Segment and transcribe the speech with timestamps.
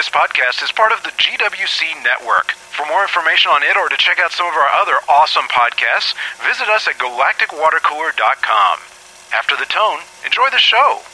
[0.00, 2.52] This podcast is part of the GWC network.
[2.72, 6.16] For more information on it or to check out some of our other awesome podcasts,
[6.40, 8.78] visit us at galacticwatercooler.com.
[9.36, 11.04] After the tone, enjoy the show.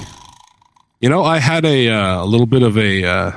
[0.99, 3.31] You know, I had a, uh, a little bit of a uh,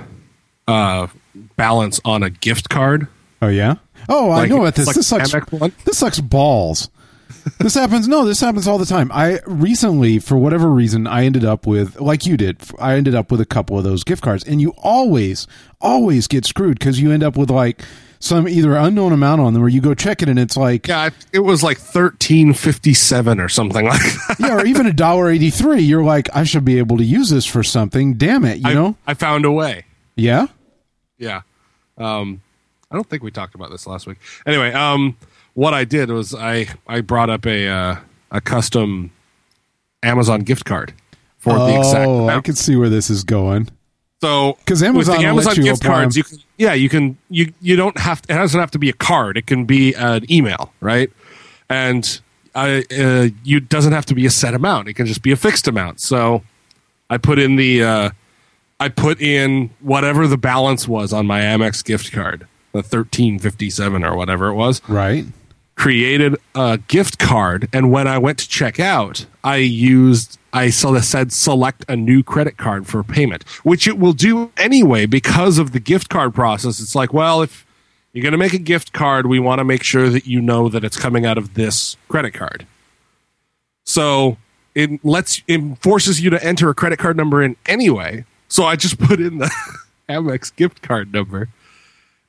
[0.66, 1.08] uh,
[1.56, 3.08] balance on a gift card.
[3.42, 3.74] Oh yeah.
[4.08, 4.86] Oh, I know what this.
[4.86, 5.32] like this sucks.
[5.84, 6.88] This sucks balls.
[7.58, 8.08] This happens.
[8.08, 9.10] No, this happens all the time.
[9.12, 13.30] I recently, for whatever reason, I ended up with, like you did, I ended up
[13.30, 15.46] with a couple of those gift cards, and you always,
[15.80, 17.82] always get screwed because you end up with like
[18.18, 21.10] some either unknown amount on them, or you go check it and it's like, Yeah,
[21.32, 24.36] it was like thirteen fifty seven or something like that.
[24.40, 25.82] yeah, or even a dollar eighty three.
[25.82, 28.14] You're like, I should be able to use this for something.
[28.14, 28.96] Damn it, you I, know?
[29.06, 29.84] I found a way.
[30.16, 30.46] Yeah.
[31.18, 31.42] Yeah.
[31.98, 32.40] Um,
[32.90, 34.18] I don't think we talked about this last week.
[34.46, 35.16] Anyway, um,
[35.56, 37.96] what I did was I I brought up a uh,
[38.30, 39.10] a custom
[40.02, 40.92] Amazon gift card
[41.38, 43.68] for the exact Oh, I can see where this is going.
[44.20, 47.98] So because Amazon the Amazon gift cards, you can yeah you can you you don't
[47.98, 49.36] have it doesn't have to be a card.
[49.36, 51.10] It can be an email, right?
[51.68, 52.20] And
[52.54, 54.88] I uh, you doesn't have to be a set amount.
[54.88, 56.00] It can just be a fixed amount.
[56.00, 56.42] So
[57.10, 58.10] I put in the uh,
[58.80, 63.70] I put in whatever the balance was on my Amex gift card, the thirteen fifty
[63.70, 65.24] seven or whatever it was Right.
[65.76, 70.98] Created a gift card and when i went to check out i used i so
[71.00, 75.72] said select a new credit card for payment which it will do anyway because of
[75.72, 76.80] the gift card process.
[76.80, 77.66] It's like well if
[78.12, 80.68] you're going to make a gift card we want to make sure that you know
[80.68, 82.66] that it's coming out of this credit card.
[83.84, 84.38] So
[84.74, 88.24] it lets it forces you to enter a credit card number in anyway.
[88.48, 89.50] So i just put in the
[90.08, 91.48] amex gift card number.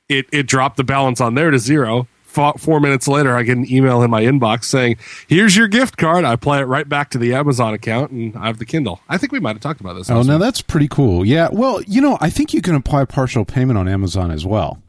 [0.09, 2.07] It it dropped the balance on there to zero.
[2.37, 5.97] Fo- Four minutes later, I get an email in my inbox saying, "Here's your gift
[5.97, 8.99] card." I apply it right back to the Amazon account, and I have the Kindle.
[9.09, 10.07] I think we might have talked about this.
[10.11, 10.41] Oh, now week.
[10.41, 11.25] that's pretty cool.
[11.25, 11.49] Yeah.
[11.51, 14.79] Well, you know, I think you can apply partial payment on Amazon as well.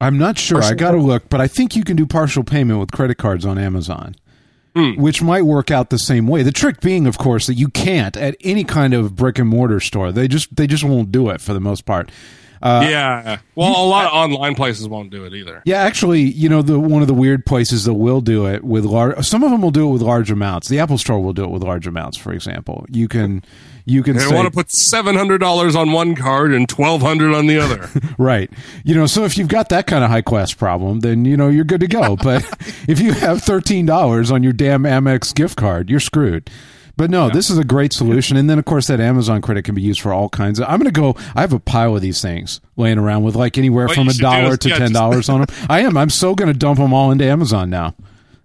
[0.00, 0.62] I'm not sure.
[0.62, 3.44] I got to look, but I think you can do partial payment with credit cards
[3.44, 4.14] on Amazon,
[4.76, 4.92] Hmm.
[5.00, 6.42] which might work out the same way.
[6.42, 9.80] The trick being, of course, that you can't at any kind of brick and mortar
[9.80, 10.12] store.
[10.12, 12.10] They just they just won't do it for the most part.
[12.62, 13.38] Uh, yeah.
[13.54, 15.62] Well, a lot of online places won't do it either.
[15.64, 18.84] Yeah, actually, you know, the one of the weird places that will do it with
[18.84, 19.24] large.
[19.24, 20.68] Some of them will do it with large amounts.
[20.68, 22.16] The Apple Store will do it with large amounts.
[22.16, 23.42] For example, you can
[23.84, 27.00] you can They say, want to put seven hundred dollars on one card and twelve
[27.00, 27.88] hundred on the other.
[28.18, 28.50] right.
[28.84, 31.48] You know, so if you've got that kind of high class problem, then you know
[31.48, 32.16] you're good to go.
[32.16, 32.44] But
[32.88, 36.50] if you have thirteen dollars on your damn Amex gift card, you're screwed.
[36.98, 38.36] But no, this is a great solution.
[38.36, 40.66] And then, of course, that Amazon credit can be used for all kinds of.
[40.68, 41.14] I'm going to go.
[41.36, 44.12] I have a pile of these things laying around with like anywhere What from a
[44.14, 45.56] dollar is- to yeah, ten dollars on them.
[45.70, 45.96] I am.
[45.96, 47.94] I'm so going to dump them all into Amazon now.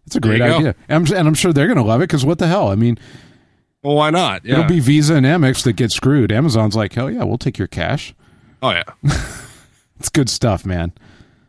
[0.06, 2.24] It's a great idea, and I'm, and I'm sure they're going to love it because
[2.24, 2.68] what the hell?
[2.69, 3.00] I mean,
[3.81, 4.46] well, why not?
[4.46, 4.53] Yeah.
[4.59, 6.31] it'll be Visa and Amex that get screwed.
[6.31, 8.14] Amazon's like, hell yeah, we'll take your cash.
[8.62, 8.84] oh yeah.
[10.00, 10.91] It's good stuff, man.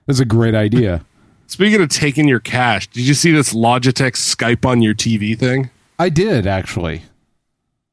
[0.07, 1.05] That's a great idea.
[1.49, 5.71] Speaking of taking your cash, did you see this Logitech Skype on your TV thing?
[5.99, 7.03] I did actually.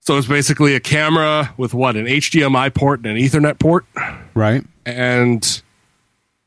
[0.01, 3.85] So it's basically a camera with what an HDMI port and an Ethernet port.
[4.33, 4.63] Right.
[4.85, 5.61] and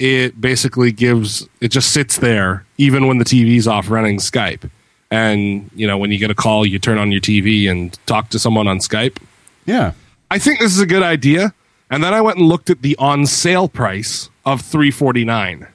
[0.01, 4.69] it basically gives it just sits there even when the TV's off running Skype.
[5.11, 8.31] And you know, when you get a call, you turn on your TV and talk
[8.31, 9.19] to someone on Skype.
[9.67, 9.93] Yeah.
[10.33, 11.55] I think this is a good idea.
[11.91, 15.69] And then I went and looked at the on sale price of 349.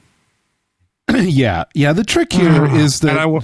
[1.15, 1.63] yeah.
[1.73, 1.93] Yeah.
[1.93, 3.41] The trick here is that And I w-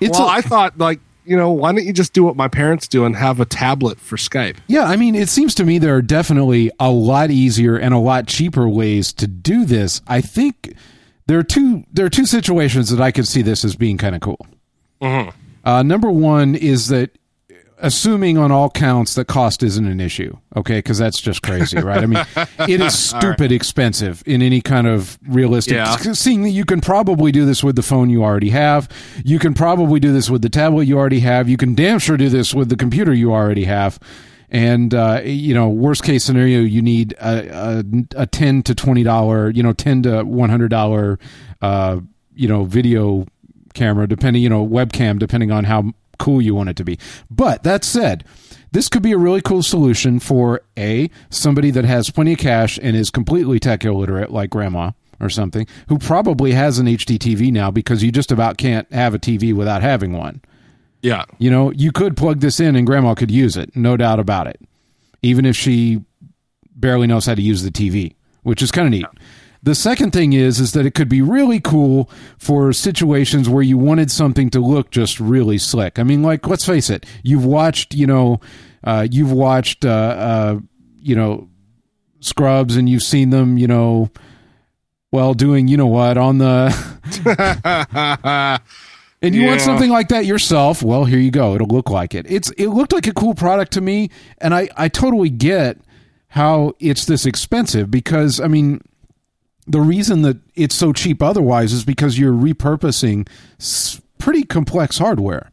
[0.00, 2.48] it's well, a- I thought like, you know, why don't you just do what my
[2.48, 4.56] parents do and have a tablet for Skype?
[4.66, 7.98] Yeah, I mean, it seems to me there are definitely a lot easier and a
[7.98, 10.00] lot cheaper ways to do this.
[10.06, 10.74] I think
[11.26, 14.14] there are two there are two situations that I could see this as being kind
[14.14, 14.46] of cool.
[15.64, 17.10] Uh, number one is that
[17.80, 22.02] assuming on all counts that cost isn't an issue, okay, because that's just crazy, right?
[22.02, 22.24] I mean,
[22.68, 25.74] it is stupid expensive in any kind of realistic.
[25.74, 25.96] Yeah.
[25.96, 28.88] Seeing that you can probably do this with the phone you already have,
[29.24, 32.16] you can probably do this with the tablet you already have, you can damn sure
[32.16, 33.98] do this with the computer you already have.
[34.50, 39.02] And uh, you know, worst case scenario, you need a, a, a ten to twenty
[39.02, 41.18] dollar, you know, ten to one hundred dollar,
[41.60, 42.00] uh,
[42.34, 43.26] you know, video
[43.74, 46.98] camera, depending, you know, webcam, depending on how cool you want it to be.
[47.30, 48.24] But that said,
[48.72, 52.78] this could be a really cool solution for a somebody that has plenty of cash
[52.82, 57.50] and is completely tech illiterate, like grandma or something, who probably has an HD TV
[57.50, 60.40] now because you just about can't have a TV without having one.
[61.02, 61.24] Yeah.
[61.38, 64.46] You know, you could plug this in and grandma could use it, no doubt about
[64.46, 64.60] it,
[65.22, 66.04] even if she
[66.74, 69.06] barely knows how to use the TV, which is kind of neat.
[69.68, 73.76] The second thing is is that it could be really cool for situations where you
[73.76, 75.98] wanted something to look just really slick.
[75.98, 78.40] I mean, like let's face it, you've watched, you know,
[78.82, 80.60] uh, you've watched, uh, uh,
[81.02, 81.50] you know,
[82.20, 84.10] Scrubs, and you've seen them, you know,
[85.12, 86.74] well, doing, you know what, on the.
[89.20, 92.24] and you want something like that yourself well here you go it'll look like it
[92.30, 95.76] it's it looked like a cool product to me and i i totally get
[96.28, 98.80] how it's this expensive because i mean
[99.68, 103.28] the reason that it's so cheap otherwise is because you're repurposing
[104.18, 105.50] pretty complex hardware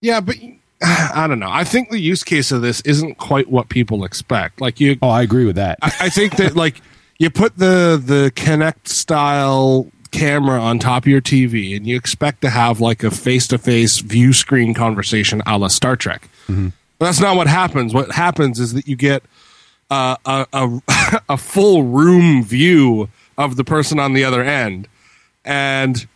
[0.00, 0.36] Yeah, but
[0.82, 1.50] I don't know.
[1.50, 4.60] I think the use case of this isn't quite what people expect.
[4.60, 6.80] Like you, oh i agree with that I, I think that like
[7.20, 12.40] you put the the Kinect style camera on top of your TV, and you expect
[12.40, 16.28] to have like a face to face view screen conversation a la Star Trek.
[16.48, 16.68] Mm-hmm.
[16.98, 17.94] But that's not what happens.
[17.94, 19.22] What happens is that you get
[19.90, 24.88] uh, a a, a full room view of the person on the other end,
[25.44, 26.06] and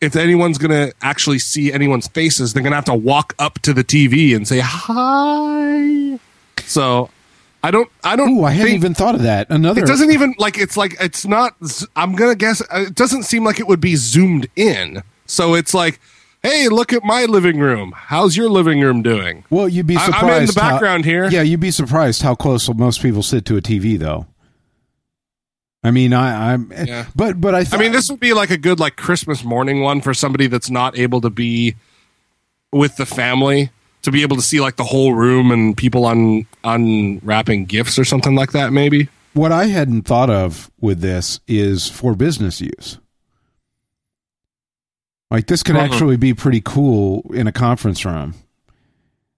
[0.00, 3.58] if anyone's going to actually see anyone's faces, they're going to have to walk up
[3.60, 6.18] to the TV and say hi.
[6.64, 7.10] So
[7.62, 7.90] I don't.
[8.02, 8.38] I don't.
[8.38, 11.26] Ooh, i hadn't even thought of that another it doesn't even like it's like it's
[11.26, 11.54] not.
[11.96, 15.02] I'm gonna guess uh, it doesn't seem like it would be zoomed in.
[15.26, 16.00] So it's like,
[16.42, 17.92] hey, look at my living room.
[17.94, 19.44] How's your living room doing?
[19.50, 21.28] well you'd be I- I'm in surprised the how- background here.
[21.30, 24.26] yeah you'd be surprised how close most people sit to a tv though
[25.82, 27.06] i mean i i'm Yeah.
[27.16, 30.00] but but i I mean, this would be like a good like Christmas morning one
[30.00, 31.74] for somebody that's not able to be
[32.72, 33.70] with the family
[34.02, 38.04] to be able to see like the whole room and people un unwrapping gifts or
[38.04, 38.72] something like that.
[38.72, 39.08] Maybe.
[39.34, 42.98] what I hadn't thought of with this is for business use.
[45.30, 45.84] Like this could Uh-huh.
[45.84, 48.34] actually be pretty cool in a conference room.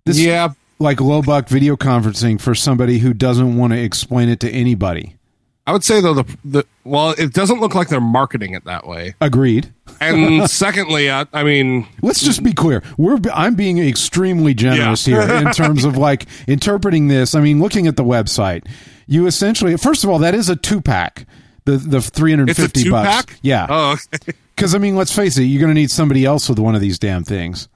[0.06, 0.48] This yeah,
[0.78, 5.16] like low buck video conferencing for somebody who doesn't want to explain it to anybody.
[5.64, 8.84] I would say though the the well, it doesn't look like they're marketing it that
[8.86, 9.14] way.
[9.20, 9.72] Agreed.
[10.00, 12.82] And secondly, I, I mean, Let's just be clear.
[12.98, 15.24] We're I'm being extremely generous Yeah.
[15.24, 17.36] here in terms of like interpreting this.
[17.36, 18.66] I mean, looking at the website,
[19.06, 21.26] you essentially first of all that is a two pack.
[21.64, 23.32] The the three hundred fifty bucks.
[23.40, 23.66] Yeah.
[23.70, 24.32] Oh, okay.
[24.62, 26.80] Because I mean, let's face it, you're going to need somebody else with one of
[26.80, 27.68] these damn things.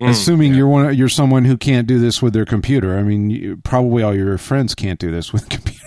[0.00, 2.96] Mm, Assuming you're one, you're someone who can't do this with their computer.
[2.96, 5.84] I mean, you, probably all your friends can't do this with a computer.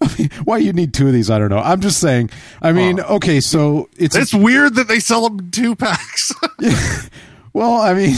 [0.00, 1.28] I mean, why you need two of these?
[1.28, 1.58] I don't know.
[1.58, 2.30] I'm just saying.
[2.62, 6.32] I mean, okay, so it's It's weird that they sell them two packs.
[7.52, 8.14] well, I mean,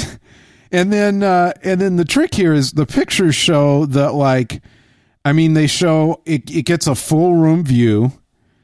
[0.70, 4.60] and then uh, and then the trick here is the pictures show that like,
[5.24, 8.12] I mean, they show it, it gets a full room view,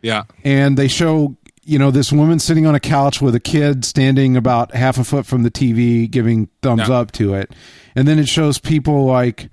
[0.03, 0.25] yeah.
[0.45, 4.37] and they show you know this woman sitting on a couch with a kid standing
[4.37, 7.51] about half a foot from the TV, giving thumbs up to it,
[7.95, 9.51] and then it shows people like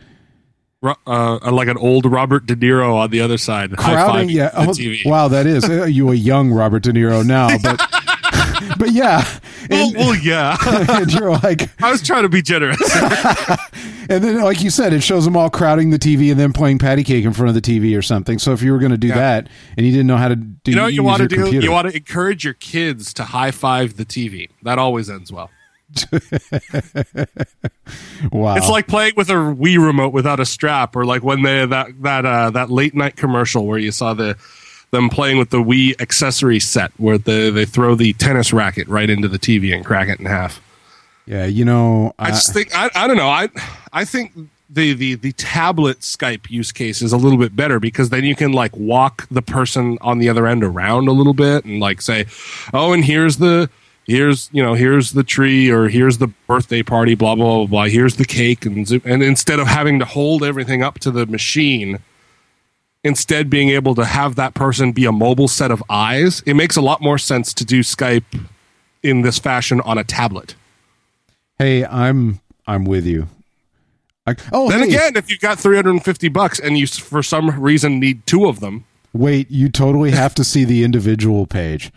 [1.08, 3.76] Uh, like an old Robert De Niro on the other side.
[3.78, 4.30] crowding.
[4.30, 5.06] Yeah, the oh, TV.
[5.06, 7.80] wow, that is uh, you a young Robert De Niro now, but
[8.78, 9.24] but yeah,
[9.70, 10.58] Well, and, well, yeah.
[10.90, 11.70] and you're like.
[11.84, 12.80] I was trying to be generous.
[14.10, 16.78] And then, like you said, it shows them all crowding the TV and then playing
[16.78, 18.38] patty cake in front of the TV or something.
[18.38, 19.16] So if you were going to do Yeah.
[19.16, 19.48] that
[19.78, 21.38] and you didn't know how to do, you know what you want to do?
[21.38, 24.50] computer- You want to encourage your kids to high five the TV.
[24.64, 25.50] That always ends well.
[28.32, 31.66] wow, It's like playing with a Wii remote without a strap, or like when they
[31.66, 34.36] that that uh, that late night commercial where you saw the
[34.94, 39.10] them playing with the Wii accessory set, where the, they throw the tennis racket right
[39.10, 40.62] into the TV and crack it in half.
[41.26, 43.28] yeah, you know, I I, just think I, I don't know.
[43.28, 43.50] I
[43.92, 44.32] I think
[44.70, 48.36] the, the the tablet Skype use case is a little bit better because then you
[48.36, 52.02] can like walk the person on the other end around a little bit and like
[52.02, 52.26] say,
[52.74, 53.70] oh, and here's the
[54.06, 57.84] here's you know here's the tree or here's the birthday party, blah blah blah blah.
[57.86, 62.00] Here's the cake and and instead of having to hold everything up to the machine.
[63.04, 66.78] Instead, being able to have that person be a mobile set of eyes, it makes
[66.78, 68.24] a lot more sense to do Skype
[69.02, 70.56] in this fashion on a tablet.
[71.60, 73.28] hey, I'm I'm with you.
[74.26, 78.00] I, oh, Then hey, again, if you've got 350 bucks and you for some reason
[78.00, 81.92] need two of them, wait, you totally have to see the individual page.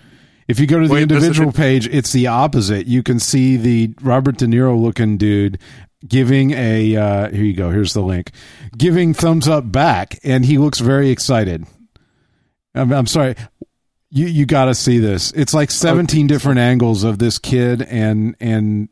[0.49, 2.87] If you go to the Wait, does it- individual page, it's the opposite.
[2.89, 5.59] You can see the Robert De Niro looking dude
[6.07, 7.71] giving a uh, here you go.
[7.71, 8.31] Here's the link,
[8.77, 11.67] giving thumbs up back, and he looks very excited.
[12.75, 13.37] I'm, I'm sorry,
[14.11, 15.33] you you got to see this.
[15.33, 18.89] It's like 17 different angles of this kid, and and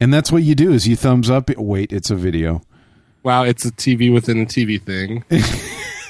[0.00, 1.50] And that's what you do is you thumbs up.
[1.56, 2.62] Wait, it's a video.
[3.22, 5.24] Wow, it's a TV within a TV thing.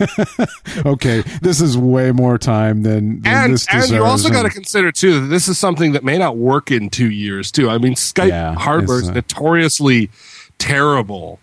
[0.86, 4.50] okay, this is way more time than, than and this and you also got to
[4.50, 7.70] consider too that this is something that may not work in two years too.
[7.70, 10.10] I mean, Skype Yeah, hardware is uh, notoriously
[10.58, 11.38] terrible.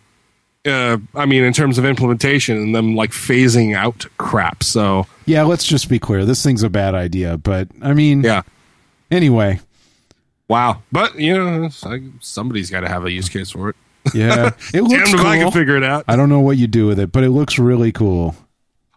[0.65, 4.63] Uh, I mean, in terms of implementation and them like phasing out crap.
[4.63, 6.25] So Yeah, let's just be clear.
[6.25, 8.43] This thing's a bad idea, but I mean, yeah,
[9.09, 9.59] anyway,
[10.47, 10.83] wow.
[10.91, 11.69] But you know,
[12.19, 13.75] somebody's got to have a use case for it.
[14.13, 16.05] Yeah, it Damn looks if I can figure it out.
[16.07, 18.35] I don't know what you do with it, but it looks really cool.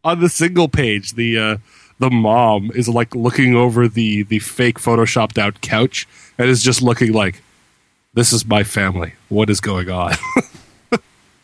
[0.02, 1.56] on the single page the uh
[1.98, 6.08] the mom is like looking over the the fake photoshopped out couch
[6.38, 7.42] and is just looking like
[8.14, 9.14] this is my family.
[9.28, 10.14] What is going on?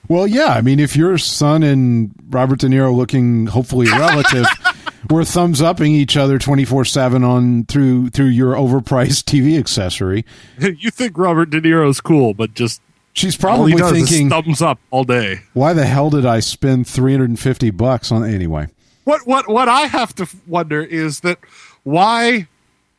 [0.08, 4.44] Well, yeah, I mean, if your son and Robert De Niro looking hopefully relative
[5.10, 10.24] were thumbs upping each other twenty four seven on through through your overpriced TV accessory,
[10.58, 15.40] you think robert de niro's cool but just she's probably thinking, thumbs up all day
[15.52, 18.68] "Why the hell did I spend three hundred and fifty bucks on anyway?"
[19.04, 21.38] what what what i have to wonder is that
[21.84, 22.46] why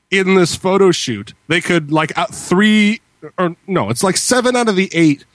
[0.09, 2.99] in this photo shoot they could like out three
[3.37, 5.25] or no it's like seven out of the eight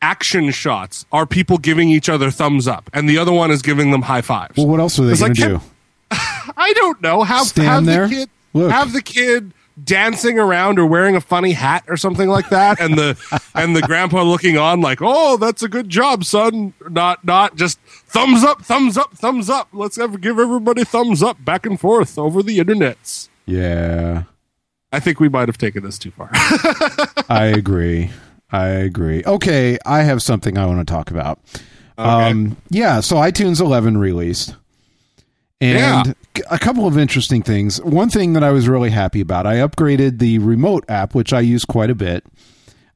[0.00, 3.90] action shots are people giving each other thumbs up and the other one is giving
[3.90, 5.60] them high fives Well, what else are they going like, to do?
[6.56, 7.22] I don't know.
[7.22, 8.08] Have Stand have there?
[8.08, 8.70] the kid Look.
[8.70, 9.52] have the kid
[9.84, 13.82] dancing around or wearing a funny hat or something like that, and the and the
[13.82, 16.74] grandpa looking on like, oh, that's a good job, son.
[16.88, 19.68] Not not just thumbs up, thumbs up, thumbs up.
[19.72, 23.28] Let's ever give everybody thumbs up back and forth over the internets.
[23.46, 24.24] Yeah,
[24.92, 26.30] I think we might have taken this too far.
[27.28, 28.10] I agree.
[28.50, 29.22] I agree.
[29.26, 31.38] Okay, I have something I want to talk about.
[31.98, 34.54] Um, yeah, so iTunes 11 released.
[35.60, 36.42] And Yeah.
[36.50, 37.78] a couple of interesting things.
[37.82, 41.40] One thing that I was really happy about, I upgraded the remote app, which I
[41.40, 42.24] use quite a bit.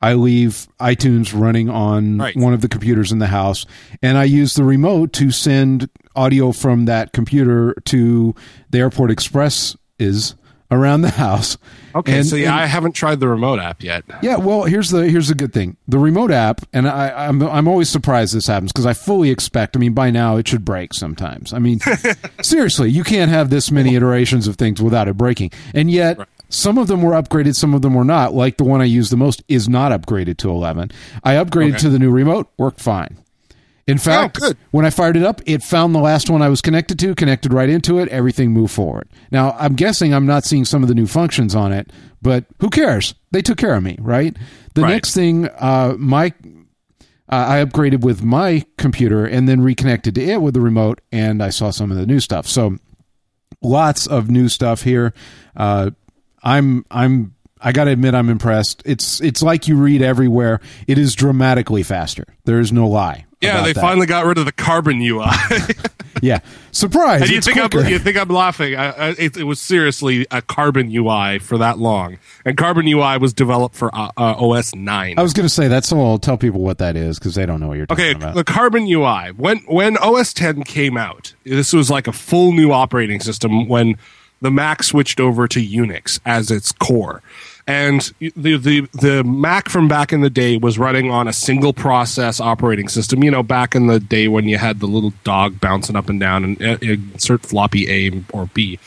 [0.00, 2.36] I leave iTunes running on Right.
[2.36, 3.66] one of the computers in the house,
[4.02, 8.34] and I use the remote to send audio from that computer to
[8.70, 10.34] the Airport Express is
[10.72, 11.56] around the house.
[11.94, 14.02] Okay, And- so yeah, and- I haven't tried the remote app yet.
[14.22, 15.76] yeah, well, here's the here's the good thing.
[15.86, 19.76] The remote app, and I, I'm I'm always surprised this happens because I fully expect.
[19.76, 21.52] I mean, by now it should break sometimes.
[21.52, 21.78] I mean,
[22.42, 25.50] seriously, you can't have this many iterations of things without it breaking.
[25.74, 28.34] And yet, some of them were upgraded, some of them were not.
[28.34, 30.90] Like the one I use the most is not upgraded to 11.
[31.24, 31.78] I upgraded Okay.
[31.80, 33.18] to the new remote, worked fine.
[33.86, 34.56] In fact, good.
[34.70, 37.52] when I fired it up, it found the last one I was connected to, connected
[37.52, 38.08] right into it.
[38.10, 39.08] Everything moved forward.
[39.32, 41.90] Now, I'm guessing I'm not seeing some of the new functions on it,
[42.22, 43.14] but who cares?
[43.32, 44.36] They took care of me, right?
[44.74, 44.90] The Right.
[44.90, 46.32] next thing, uh, my
[47.28, 51.42] uh, I upgraded with my computer and then reconnected to it with the remote, and
[51.42, 52.46] I saw some of the new stuff.
[52.46, 52.76] So,
[53.62, 55.12] lots of new stuff here.
[55.56, 55.90] Uh,
[56.42, 58.82] I'm I'm I got to admit I'm impressed.
[58.84, 60.60] It's it's like you read everywhere.
[60.86, 62.24] It is dramatically faster.
[62.44, 63.24] There is no lie.
[63.42, 63.80] Yeah, they that.
[63.80, 65.26] finally got rid of the carbon UI.
[66.22, 66.38] Yeah,
[66.70, 67.22] surprise!
[67.22, 67.80] And you think quicker.
[67.80, 68.76] I'm you think I'm laughing?
[68.76, 73.18] I, I, it, it was seriously a Carbon UI for that long, and Carbon UI
[73.18, 75.18] was developed for uh, uh, OS nine.
[75.18, 76.12] I was going to say that's all.
[76.12, 78.16] I'll tell people what that is because they don't know what you're talking about.
[78.16, 78.34] Okay, about.
[78.36, 79.32] the Carbon UI.
[79.32, 83.96] When when OS 10 came out, this was like a full new operating system when
[84.40, 87.20] the Mac switched over to Unix as its core.
[87.66, 91.72] And the the the Mac from back in the day was running on a single
[91.72, 93.22] process operating system.
[93.22, 96.18] You know, back in the day when you had the little dog bouncing up and
[96.18, 98.78] down and uh, insert floppy A or B,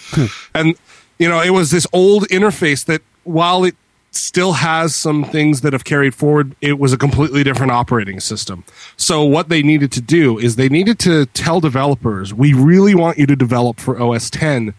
[0.53, 0.75] and
[1.19, 3.75] you know it was this old interface that while it
[4.17, 6.55] still has some things that have carried forward.
[6.61, 8.63] It was a completely different operating system.
[8.97, 13.17] So what they needed to do is they needed to tell developers, we really want
[13.17, 14.73] you to develop for OS 10,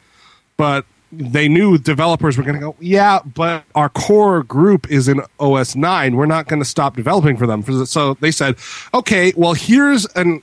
[0.57, 5.21] but they knew developers were going to go, yeah, but our core group is in
[5.39, 6.17] OS 9.
[6.17, 7.63] We're not going to stop developing for them.
[7.87, 8.57] So they said,
[8.93, 10.43] okay, well, here's an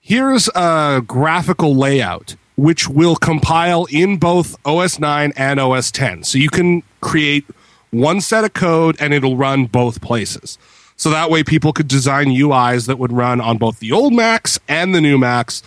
[0.00, 6.22] here's a graphical layout which will compile in both OS 9 and OS 10.
[6.22, 7.44] So you can create
[7.90, 10.56] one set of code and it'll run both places.
[10.96, 14.58] So that way people could design UIs that would run on both the old Macs
[14.68, 15.62] and the new Macs,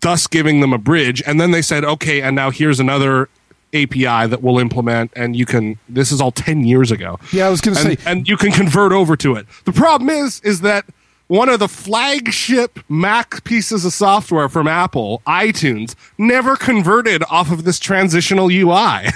[0.00, 1.22] thus giving them a bridge.
[1.24, 3.28] And then they said, okay, and now here's another
[3.74, 7.18] API that we'll implement and you can this is all 10 years ago.
[7.32, 9.46] Yeah, I was gonna say- and you can convert over to it.
[9.64, 10.84] The problem is is that
[11.26, 17.64] one of the flagship Mac pieces of software from Apple, iTunes, never converted off of
[17.64, 19.08] this transitional UI.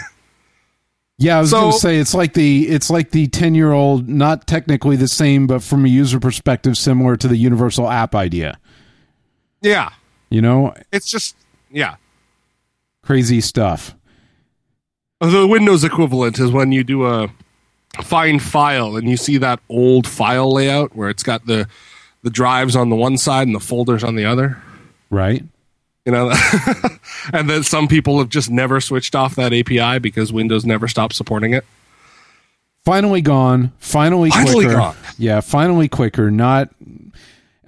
[1.19, 3.73] yeah, I was so- going to say it's like the it's like the ten year
[3.73, 8.15] old, not technically the same, but from a user perspective, similar to the universal app
[8.15, 8.59] idea.
[9.63, 9.91] yeah.
[10.29, 11.37] You know, It's just
[11.71, 11.97] yeah.
[13.03, 13.95] crazy stuff.
[15.23, 17.31] The Windows equivalent is when you do a
[18.03, 21.69] find file and you see that old file layout where it's got the
[22.23, 24.61] the drives on the one side and the folders on the other.
[25.11, 25.45] Right.
[26.05, 26.33] You know,
[27.33, 31.15] and then some people have just never switched off that API because Windows never stopped
[31.15, 31.65] supporting it.
[32.85, 33.73] Finally gone.
[33.79, 34.73] Finally, Finally quicker.
[34.73, 34.97] gone.
[35.19, 36.33] Yeah, finally quicker.
[36.33, 36.71] Not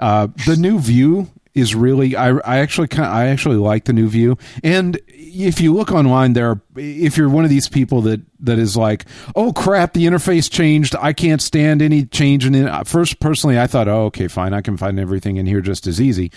[0.00, 2.16] uh, the new view is really.
[2.16, 3.06] I, I actually kind.
[3.06, 4.36] I actually like the new view.
[4.62, 6.50] And if you look online, there.
[6.50, 9.04] Are, if you're one of these people that that is like,
[9.36, 10.94] oh crap, the interface changed.
[11.00, 12.86] I can't stand any change in it.
[12.86, 16.00] First, personally, I thought, oh okay, fine, I can find everything in here just as
[16.00, 16.30] easy.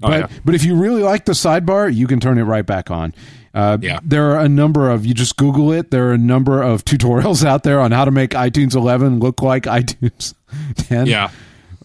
[0.00, 0.38] But yeah.
[0.44, 3.14] but if you really like the sidebar, you can turn it right back on.
[3.54, 3.98] Uh, Yeah.
[4.04, 5.90] There are a number of you just Google it.
[5.90, 9.42] There are a number of tutorials out there on how to make iTunes 11 look
[9.42, 10.34] like iTunes
[10.76, 11.06] 10.
[11.06, 11.30] Yeah.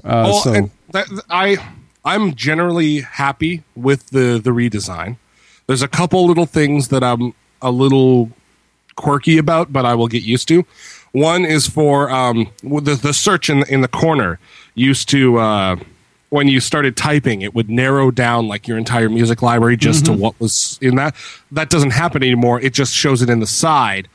[0.04, 1.58] Uh, well, so and that, I
[2.06, 5.18] I'm generally happy with the the redesign.
[5.68, 8.32] There's a couple little things that I'm a little
[8.96, 10.66] quirky about, but I will get used to.
[11.14, 14.40] One is for um, the the search in in the corner
[14.76, 15.38] used to.
[15.38, 15.76] Uh,
[16.30, 20.12] when you started typing, it would narrow down like your entire music library just to
[20.14, 21.16] what was in that.
[21.52, 22.60] That doesn't happen anymore.
[22.60, 24.08] It just shows it in the side.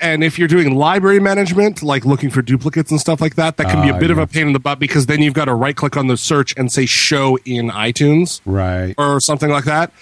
[0.00, 3.66] And if you're doing library management, like looking for duplicates and stuff like that, that
[3.66, 5.46] can be a Ah, bit of a pain in the butt because then you've got
[5.46, 8.94] to right click on the search and say show in iTunes right.
[8.98, 9.92] or something like that.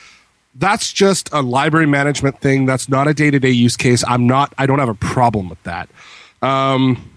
[0.54, 2.64] That's just a library management thing.
[2.66, 4.02] That's not a day to day use case.
[4.08, 5.88] I'm not, I don't have a problem with that.
[6.42, 7.10] Um,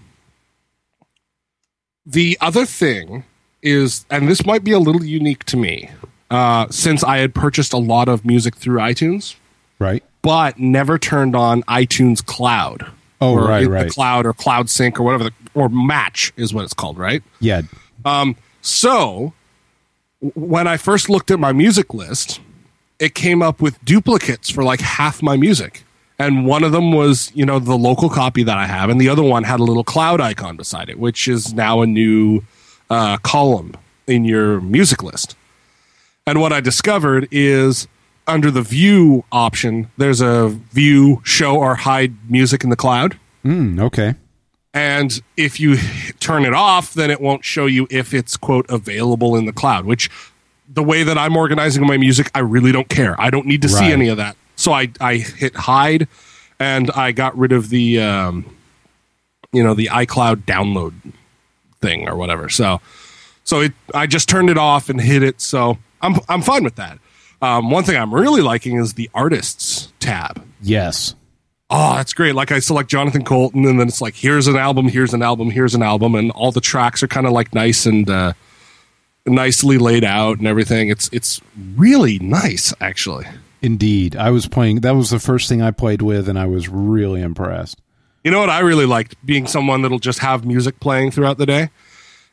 [2.04, 3.24] the other thing
[3.62, 5.90] is, and this might be a little unique to me,
[6.30, 9.36] uh, since I had purchased a lot of music through iTunes,
[9.78, 10.04] Right.
[10.22, 12.86] But never turned on iTunes Cloud.
[13.20, 13.90] Oh, or right, the right.
[13.90, 17.22] Cloud or Cloud Sync or whatever, the, or Match is what it's called, right?
[17.40, 17.62] Yeah.
[18.04, 19.32] Um, So
[20.20, 22.40] when I first looked at my music list,
[22.98, 25.84] it came up with duplicates for like half my music.
[26.18, 29.08] And one of them was, you know, the local copy that I have, and the
[29.08, 32.42] other one had a little cloud icon beside it, which is now a new
[32.90, 33.74] uh, column
[34.06, 35.34] in your music list.
[36.26, 37.88] And what I discovered is
[38.26, 43.18] under the view option, there's a view, show, or hide music in the cloud.
[43.44, 44.14] Mm, okay.
[44.72, 45.76] And if you
[46.20, 49.84] turn it off, then it won't show you if it's, quote, available in the cloud,
[49.84, 50.08] which
[50.68, 53.20] the way that I'm organizing my music, I really don't care.
[53.20, 54.36] I don't need to see any of that.
[54.54, 56.06] So I, I hit hide
[56.60, 58.54] and I got rid of the, um,
[59.52, 60.92] you know, the iCloud download
[61.80, 62.48] thing or whatever.
[62.48, 62.80] So,
[63.42, 65.40] so it, I just turned it off and hit it.
[65.40, 66.98] So I'm, I'm fine with that.
[67.42, 71.14] Um, one thing I'm really liking is the artists tab Yes.
[71.70, 72.34] oh, that's great.
[72.34, 75.50] Like I select Jonathan Coulton, and then it's like, here's an album, here's an album,
[75.50, 78.32] here's an album, and all the tracks are kind of like nice and uh,
[79.26, 80.88] nicely laid out and everything.
[80.88, 81.40] It's it's
[81.76, 83.26] really nice, actually.
[83.62, 84.16] Indeed.
[84.16, 84.80] I was playing.
[84.80, 87.80] That was the first thing I played with, and I was really impressed.
[88.24, 91.46] You know what I really liked being someone that'll just have music playing throughout the
[91.46, 91.70] day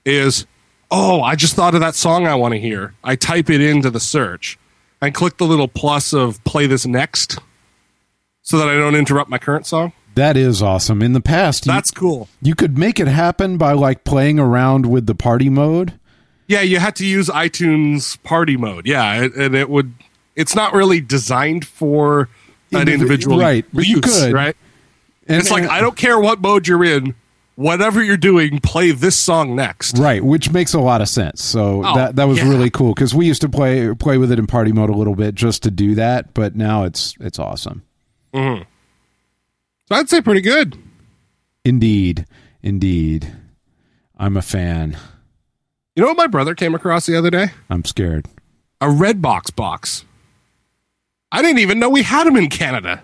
[0.03, 0.45] is,
[0.91, 2.93] oh, I just thought of that song I want to hear.
[3.03, 4.57] I type it into the search
[5.01, 7.39] and click the little plus of play this next,
[8.41, 9.93] so that I don't interrupt my current song.
[10.15, 11.01] That is awesome.
[11.03, 12.27] In the past, you, That's cool.
[12.41, 15.99] you could make it happen by like playing around with the party mode.
[16.47, 18.87] Yeah, you had to use iTunes Party Mode.
[18.87, 19.93] Yeah, and- and it would.
[20.35, 22.29] It's not really designed for
[22.71, 24.31] an individual, right, but you could.
[24.33, 24.55] right?
[25.27, 27.15] And, It's like I don't care what mode you're in.
[27.57, 29.97] Whatever you're doing, play this song next.
[29.97, 31.43] Right, which makes a lot of sense.
[31.43, 32.47] So Oh, that that was yeah.
[32.49, 35.15] really cool because we used to play play with it in party mode a little
[35.15, 37.81] bit just to do that, but now it's it's awesome.
[38.31, 38.61] Mm-hmm.
[39.89, 40.77] So I'd say pretty good.
[41.65, 42.27] Indeed,
[42.61, 43.33] indeed,
[44.17, 44.95] I'm a fan.
[45.95, 47.47] You know what my brother came across the other day?
[47.71, 48.27] I'm scared.
[48.81, 50.05] A red box box.
[51.31, 53.01] I didn't even know we had them in Canada.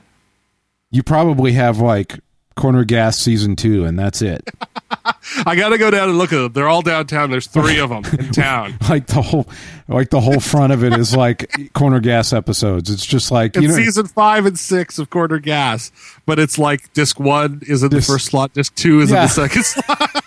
[0.91, 2.19] You probably have like
[2.55, 4.47] Corner Gas season two, and that's it.
[5.45, 6.53] I got to go down and look at them.
[6.53, 7.31] They're all downtown.
[7.31, 8.75] There's three of them in town.
[8.89, 9.47] like the whole
[9.87, 12.89] like the whole front of it is like Corner Gas episodes.
[12.89, 13.83] It's just like you It's know.
[13.83, 15.91] season five and six of corner Gas,
[16.25, 19.17] but it's like disc one is in Disc- the first slot, disc two is Yeah.
[19.17, 20.23] in the second slot.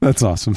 [0.00, 0.54] That's awesome.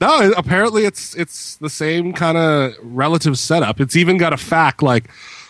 [0.00, 3.80] No, apparently it's it's the same kind of relative setup.
[3.80, 5.08] It's even got a fact like,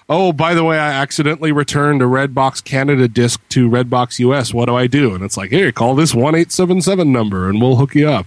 [0.09, 4.53] oh, by the way, I accidentally returned a Redbox Canada disc to Redbox US.
[4.55, 5.15] What do I do?
[5.15, 8.09] And it's like, here, call this one eight seven seven number, and we'll hook you
[8.09, 8.27] up.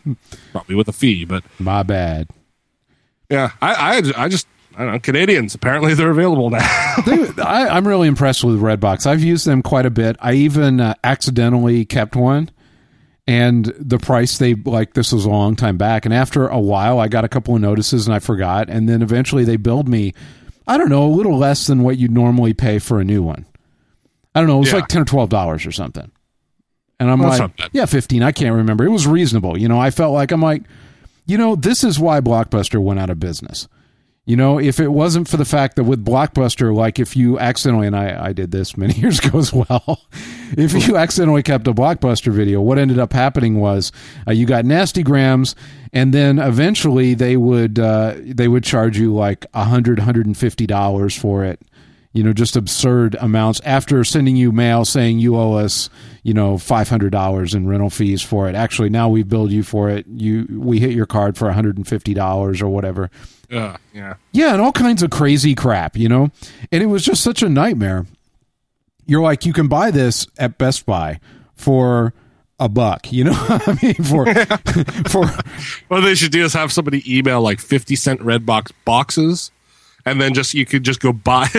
[0.52, 2.28] Probably with a fee, but My bad.
[3.30, 3.74] yeah, I
[4.16, 5.54] I, I just I don't know Canadians.
[5.54, 6.68] Apparently they're available now.
[7.06, 9.06] They, I, I'm really impressed with Redbox.
[9.06, 10.16] I've used them quite a bit.
[10.20, 12.50] I even uh, accidentally kept one,
[13.26, 16.04] and the price they like this was a long time back.
[16.04, 18.68] And after a while, I got a couple of notices and I forgot.
[18.68, 20.12] And then eventually they billed me,
[20.66, 23.46] I don't know, a little less than what you'd normally pay for a new one.
[24.34, 24.56] I don't know.
[24.56, 24.76] It was Yeah.
[24.76, 26.10] like ten or twelve dollars or something.
[27.00, 28.22] And I'm That's like, yeah, fifteen.
[28.22, 28.84] I can't remember.
[28.84, 29.58] It was reasonable.
[29.58, 30.62] You know, I felt like I'm like,
[31.26, 33.66] you know, this is why Blockbuster went out of business.
[34.24, 37.88] You know, if it wasn't for the fact that with Blockbuster, like if you accidentally,
[37.88, 40.00] and I, I did this many years ago as well,
[40.56, 43.90] if you accidentally kept a Blockbuster video, what ended up happening was
[44.28, 45.56] uh, you got nasty grams,
[45.92, 50.38] and then eventually they would uh, they would charge you like a hundred, hundred and
[50.38, 51.60] fifty dollars for it.
[52.12, 55.90] You know, just absurd amounts after sending you mail saying you owe us,
[56.22, 58.54] you know, five hundred dollars in rental fees for it.
[58.54, 60.06] Actually, now we billed you for it.
[60.06, 63.10] You we hit your card for hundred and fifty dollars or whatever.
[63.52, 64.14] Uh, yeah.
[64.32, 66.30] Yeah, and all kinds of crazy crap, you know?
[66.70, 68.06] And it was just such a nightmare.
[69.04, 71.20] You're like, you can buy this at Best Buy
[71.54, 72.14] for
[72.58, 73.34] a buck, you know?
[73.36, 74.24] I mean, for,
[75.08, 75.26] for,
[75.88, 79.50] What they should do is have somebody email like fifty cent Redbox boxes,
[80.04, 81.48] and then just you could just go buy.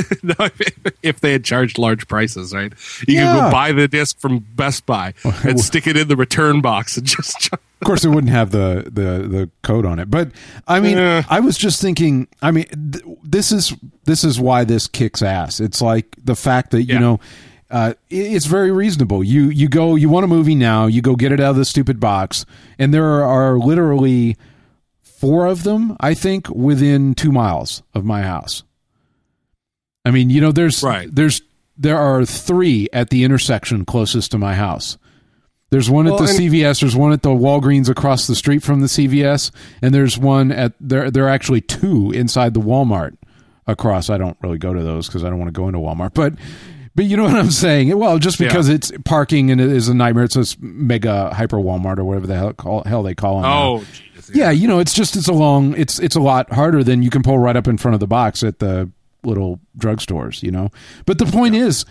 [1.03, 2.73] if, they had charged large prices, right?
[3.07, 6.61] You could go buy the disc from Best Buy and stick it in the return
[6.61, 7.51] box and just.
[7.53, 10.09] of course, it wouldn't have the, the, the code on it.
[10.09, 10.31] But
[10.67, 11.23] I mean, Yeah.
[11.29, 13.73] I was just thinking, I mean, th- this is,
[14.05, 15.59] this is why this kicks ass.
[15.59, 16.99] It's like the fact that, you Yeah.
[16.99, 17.19] know,
[17.71, 19.23] uh, it's very reasonable.
[19.23, 21.65] You you go, you want a movie now, you go get it out of the
[21.65, 22.45] stupid box,
[22.77, 24.37] and there are literally
[25.23, 28.63] four of them, I think, within two miles of my house.
[30.03, 31.07] I mean, you know, there's Right.
[31.13, 31.41] there's
[31.77, 34.97] there are three at the intersection closest to my house.
[35.71, 36.81] There's one at Well, the and- CVS.
[36.81, 39.49] There's one at the Walgreens across the street from the CVS,
[39.81, 41.09] and there's one at there.
[41.09, 43.15] There are actually two inside the Walmart
[43.65, 44.09] across.
[44.09, 46.33] I don't really go to those because I don't want to go into Walmart, but
[46.95, 47.97] but you know what I'm saying.
[47.97, 50.25] Well, just because it's parking and it is a nightmare.
[50.25, 53.43] It's this mega hyper Walmart or whatever the hell, call, hell they call them.
[53.49, 53.63] now.
[53.63, 53.83] Oh,
[54.33, 55.73] yeah, you know, it's just it's a long.
[55.77, 58.07] It's it's a lot harder than you can pull right up in front of the
[58.07, 58.89] box at the
[59.23, 60.43] little drugstores.
[60.43, 60.69] You know,
[61.05, 61.85] but the point is.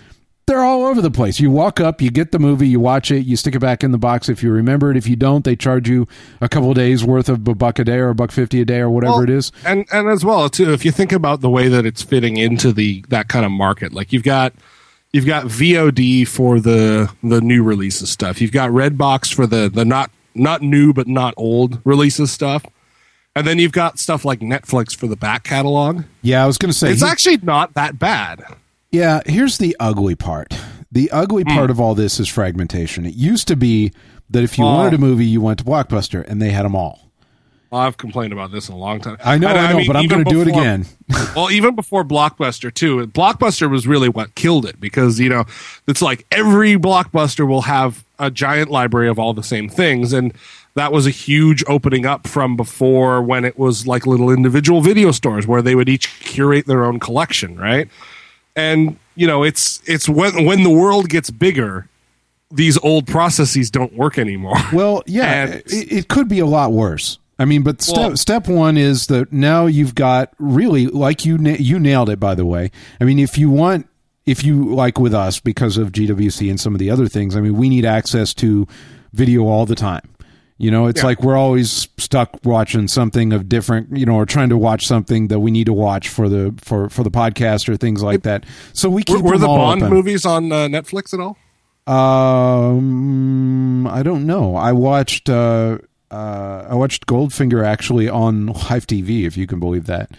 [0.46, 1.38] They're all over the place.
[1.38, 3.92] You walk up, you get the movie, you watch it, you stick it back in
[3.92, 4.96] the box if you remember it.
[4.96, 6.08] If you don't, they charge you
[6.40, 8.64] a couple of days worth of a buck a day or a buck fifty a
[8.64, 9.52] day or whatever Well, it is.
[9.64, 12.72] and and as well too if you think about the way that it's fitting into
[12.72, 14.52] the that kind of market like you've got
[15.12, 19.84] you've got VOD for the the new releases stuff you've got Redbox for the the
[19.84, 22.64] not not new but not old releases stuff
[23.34, 26.70] and then you've got stuff like Netflix for the back catalog Yeah, I was going
[26.72, 28.42] to say it's he- actually not that bad
[28.90, 30.54] Yeah, here's the ugly part.
[30.90, 31.54] The ugly Hmm.
[31.54, 33.06] part of all this is fragmentation.
[33.06, 33.90] It used to be
[34.28, 34.74] that if you Oh.
[34.74, 37.10] wanted a movie, you went to Blockbuster and they had them all.
[37.72, 39.96] Well, I've complained about this in a long time I know, And I know, but
[39.96, 40.84] I'm going to do it again.
[41.34, 45.46] well, even before Blockbuster too, Blockbuster was really what killed it because you know
[45.86, 50.34] it's like every Blockbuster will have a giant library of all the same things, and
[50.74, 55.10] that was a huge opening up from before when it was like little individual video
[55.10, 57.88] stores where they would each curate their own collection, right?
[58.54, 61.88] And you know, it's it's when when the world gets bigger,
[62.50, 64.58] these old processes don't work anymore.
[64.74, 67.18] Well, yeah, it, it could be a lot worse.
[67.42, 71.36] I mean, but step Well- step one is that now you've got really like you
[71.38, 72.18] you nailed it.
[72.20, 73.86] By the way, I mean if you want
[74.24, 77.40] if you like with us because of GWC and some of the other things, I
[77.40, 78.66] mean we need access to
[79.12, 80.08] video all the time.
[80.58, 81.06] You know, it's Yeah.
[81.06, 85.26] like we're always stuck watching something of different, you know, or trying to watch something
[85.26, 88.44] that we need to watch for the for for the podcast or things like that.
[88.72, 89.92] So we keep were, were the Bond open.
[89.92, 91.36] movies on uh, Netflix at all?
[91.86, 94.54] Um, I don't know.
[94.56, 95.78] I watched uh,
[96.12, 100.10] uh, I watched Goldfinger actually on Live TV, if you can believe that.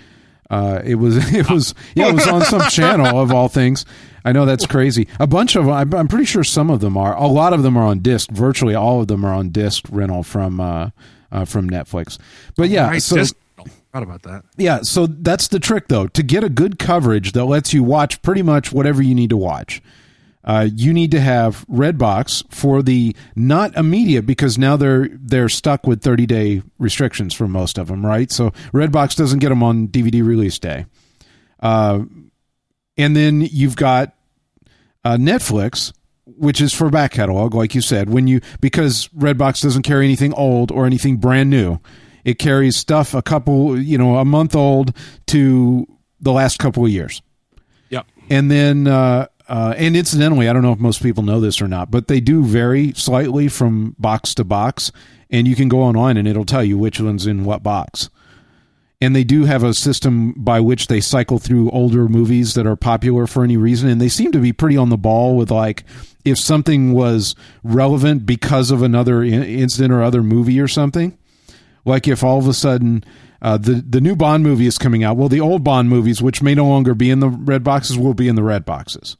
[0.49, 3.85] Uh, it was it was yeah, it was on some channel of all things.
[4.25, 5.07] I know that's crazy.
[5.19, 7.15] A bunch of I'm, I'm pretty sure some of them are.
[7.15, 8.29] A lot of them are on disc.
[8.31, 10.89] Virtually all of them are on disc rental from uh,
[11.31, 12.17] uh, from Netflix.
[12.55, 14.43] But yeah, Right, so just- oh, forgot about that.
[14.57, 16.07] yeah, so that's the trick, though.
[16.07, 19.37] To get a good coverage that lets you watch pretty much whatever you need to
[19.37, 19.81] watch,
[20.43, 25.87] uh, you need to have Redbox for the not immediate because now they're they're stuck
[25.87, 28.31] with 30 day restrictions for most of them, right?
[28.31, 30.85] So Redbox doesn't get them on DVD release day.
[31.59, 32.01] Uh,
[32.97, 34.13] and then you've got
[35.05, 35.93] uh, Netflix,
[36.25, 40.33] which is for back catalog, like you said, when you because Redbox doesn't carry anything
[40.33, 41.79] old or anything brand new.
[42.25, 44.95] It carries stuff a couple, you know, a month old
[45.27, 45.85] to
[46.21, 47.21] the last couple of years.
[47.89, 48.07] Yep.
[48.29, 51.67] And then, uh, uh, and incidentally, I don't know if most people know this or
[51.67, 54.91] not, but they do vary slightly from box to box.
[55.29, 58.09] And you can go online and it'll tell you which one's in what box.
[59.01, 62.77] And they do have a system by which they cycle through older movies that are
[62.77, 63.89] popular for any reason.
[63.89, 65.83] And they seem to be pretty on the ball with like,
[66.23, 71.17] if something was relevant because of another in- incident or other movie or something,
[71.83, 73.03] like if all of a sudden
[73.41, 76.41] uh, the the new Bond movie is coming out, well, the old Bond movies, which
[76.41, 79.17] may no longer be in the red boxes, will be in the red boxes.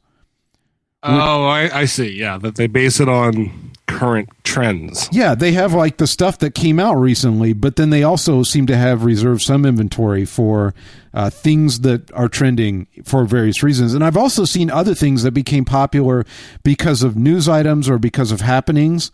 [1.04, 2.18] Oh, I, I see.
[2.18, 5.08] Yeah, that they base it on current trends.
[5.12, 8.66] Yeah, they have like the stuff that came out recently, but then they also seem
[8.66, 10.74] to have reserved some inventory for
[11.12, 13.92] uh, things that are trending for various reasons.
[13.92, 16.24] And I've also seen other things that became popular
[16.62, 19.10] because of news items or because of happenings.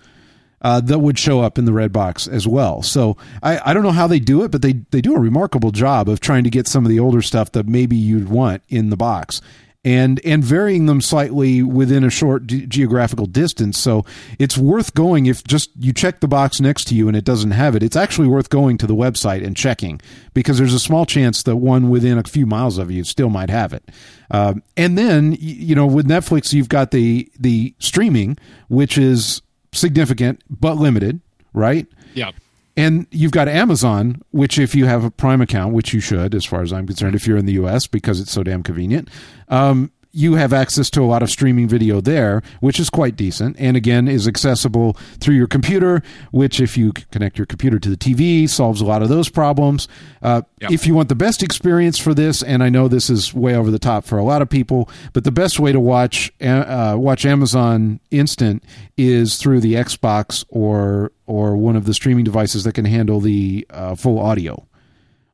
[0.62, 2.82] Uh, that would show up in the red box as well.
[2.82, 5.70] So I, I don't know how they do it, but they, they do a remarkable
[5.70, 8.90] job of trying to get some of the older stuff that maybe you'd want in
[8.90, 9.40] the box
[9.84, 13.78] and and varying them slightly within a short ge- geographical distance.
[13.78, 14.04] So
[14.38, 17.52] it's worth going if just you check the box next to you and it doesn't
[17.52, 17.82] have it.
[17.82, 20.00] It's actually worth going to the website and checking
[20.34, 23.50] because there's a small chance that one within a few miles of you still might
[23.50, 23.90] have it.
[24.30, 28.36] Um, and then you know with Netflix you've got the the streaming,
[28.68, 29.40] which is
[29.72, 31.20] significant but limited,
[31.54, 31.86] right?
[32.14, 32.32] Yeah.
[32.76, 36.44] And you've got Amazon, which, if you have a Prime account, which you should, as
[36.44, 39.08] far as I'm concerned, if you're in the US, because it's so damn convenient,
[39.48, 43.56] um, you have access to a lot of streaming video there, which is quite decent.
[43.58, 47.96] And again, is accessible through your computer, which, if you connect your computer to the
[47.96, 49.88] TV, solves a lot of those problems.
[50.22, 50.72] Uh, Yep.
[50.72, 53.70] If you want the best experience for this, and I know this is way over
[53.70, 57.24] the top for a lot of people, but the best way to watch uh, watch
[57.24, 58.62] Amazon Instant
[58.98, 63.66] is through the Xbox or or one of the streaming devices that can handle the
[63.70, 64.66] uh, full audio.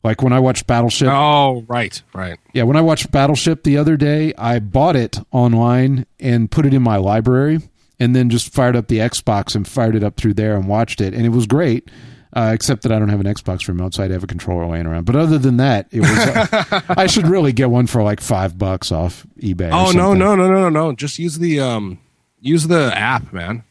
[0.06, 2.38] Like when I watched Battleship, Oh, right, right.
[2.54, 6.72] yeah, when I watched Battleship the other day, I bought it online and put it
[6.72, 7.58] in my library,
[8.00, 11.00] and then just fired up the Xbox and fired it up through there and watched
[11.00, 11.90] it, and it was great.
[12.32, 14.84] Uh, except that I don't have an Xbox remote, so I'd have a controller laying
[14.86, 15.06] around.
[15.06, 16.10] But other than that, it was.
[16.10, 19.70] Uh, I should really get one for like five bucks off eBay.
[19.72, 20.92] Oh no, no, no, no, no, no.
[20.92, 21.98] Just use the um,
[22.40, 23.64] use the app, man.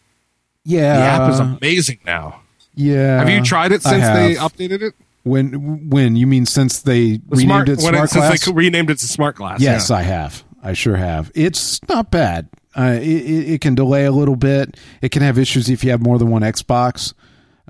[0.64, 2.42] Yeah, The app is amazing now.
[2.74, 3.20] yeah.
[3.20, 4.96] Have you tried it since they updated it?
[5.26, 8.46] When when you mean since they The renamed smart, it Smart it, since Glass?
[8.46, 9.60] they renamed it to Smart Glass.
[9.60, 9.96] Yes, yeah.
[9.98, 10.44] I have.
[10.64, 11.32] I sure have.
[11.36, 12.48] It's not bad.
[12.78, 14.78] Uh, it, it it can delay a little bit.
[15.02, 17.14] It can have issues if you have more than one Xbox.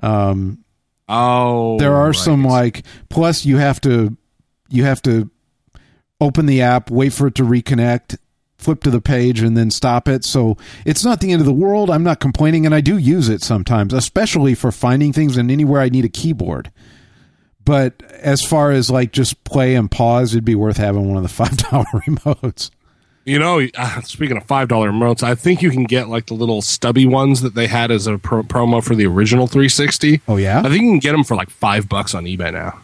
[0.02, 0.62] Um,
[1.08, 2.14] Oh, there are right.
[2.16, 4.16] some like plus you have to
[4.68, 5.30] you have to
[6.20, 8.18] open the app, wait for it to reconnect,
[8.58, 10.24] flip to the page, and then stop it.
[10.24, 11.90] So it's not the end of the world.
[11.90, 15.80] I'm not complaining, and I do use it sometimes, especially for finding things and anywhere
[15.80, 16.72] I need a keyboard.
[17.66, 21.22] But as far as like just play and pause, it'd be worth having one of
[21.22, 22.70] the five dollar remotes.
[23.26, 26.34] You know, uh, speaking of five dollar remotes, I think you can get like the
[26.34, 30.22] little stubby ones that they had as a pro- promo for the original 360.
[30.28, 32.78] Oh yeah, I think you can get them for like five bucks on eBay now.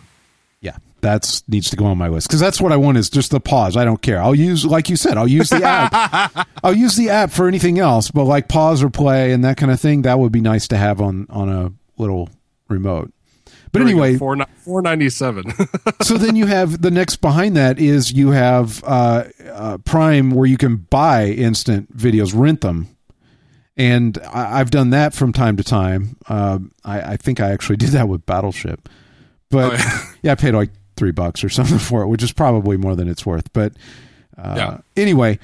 [0.61, 3.31] Yeah, that's needs to go on my list because that's what I want is just
[3.31, 3.77] the pause.
[3.77, 4.21] I don't care.
[4.21, 6.49] I'll use, like you said, I'll use the app.
[6.65, 9.71] I'll use the app for anything else, but like pause or play and that kind
[9.71, 12.29] of thing, that would be nice to have on on a little
[12.69, 13.13] remote.
[13.73, 15.45] But There anyway, four four ninety seven.
[16.03, 20.47] so then you have the next behind that is you have uh, uh, Prime where
[20.47, 22.89] you can buy instant videos, rent them.
[23.77, 26.17] And I, I've done that from time to time.
[26.29, 28.89] Um I, I think I actually did that with Battleship,
[29.51, 30.05] but Oh, yeah.
[30.23, 30.33] yeah.
[30.33, 33.25] I paid like three bucks or something for it, which is probably more than it's
[33.25, 33.51] worth.
[33.55, 33.73] But
[34.37, 34.79] uh, Yeah.
[34.97, 35.39] anyway,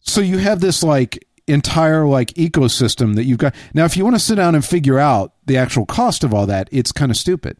[0.00, 3.54] so you have this like entire like ecosystem that you've got.
[3.74, 6.46] Now if you want to sit down and figure out the actual cost of all
[6.46, 7.56] that it's kind of stupid.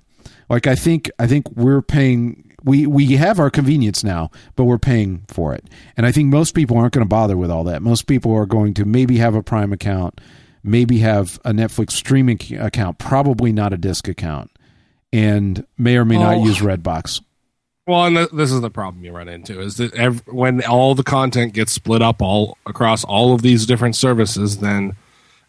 [0.49, 4.79] Like i think i think we're paying we we have our convenience now but we're
[4.79, 5.65] paying for it.
[5.97, 7.83] And i think most people aren't going to bother with all that.
[7.83, 10.21] Most people are going to maybe have a prime account
[10.63, 14.51] maybe have a netflix streaming account probably not a disc account
[15.13, 16.45] and may or may not Oh.
[16.45, 17.23] use redbox
[17.91, 20.95] well, and th- this is the problem you run into is that ev- when all
[20.95, 24.97] the content gets split up all across all of these different services, then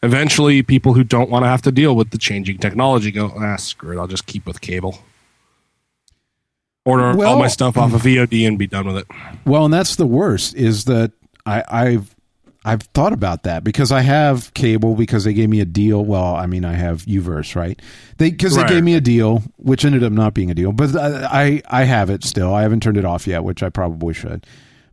[0.04, 3.56] eventually people who don't want to have to deal with the changing technology go, ah,
[3.56, 4.98] screw it, I'll just keep with cable.
[6.84, 9.08] Order Well- all my stuff off of VOD and be done with it.
[9.46, 11.12] Well, and that's the worst is that
[11.46, 12.16] I, I've
[12.64, 16.06] I've thought about that because I have cable because they gave me a deal.
[16.06, 17.80] Well, I mean, I have Uverse, right?
[18.18, 18.68] They because Right.
[18.68, 21.84] they gave me a deal, which ended up not being a deal, but I I,
[21.86, 22.54] have it still.
[22.54, 24.46] I haven't turned it off yet, which I probably should.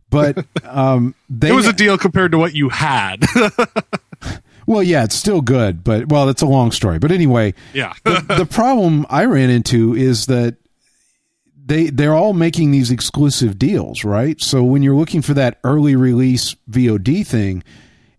[0.09, 3.23] But um, they It was a deal compared to what you had.
[4.65, 6.97] well, yeah, it's still good, but well, it's a long story.
[6.99, 7.93] But anyway, yeah.
[8.03, 10.55] the, the problem I ran into is that
[11.69, 14.41] they they're all making these exclusive deals, right?
[14.41, 17.63] So when you're looking for that early release VOD thing,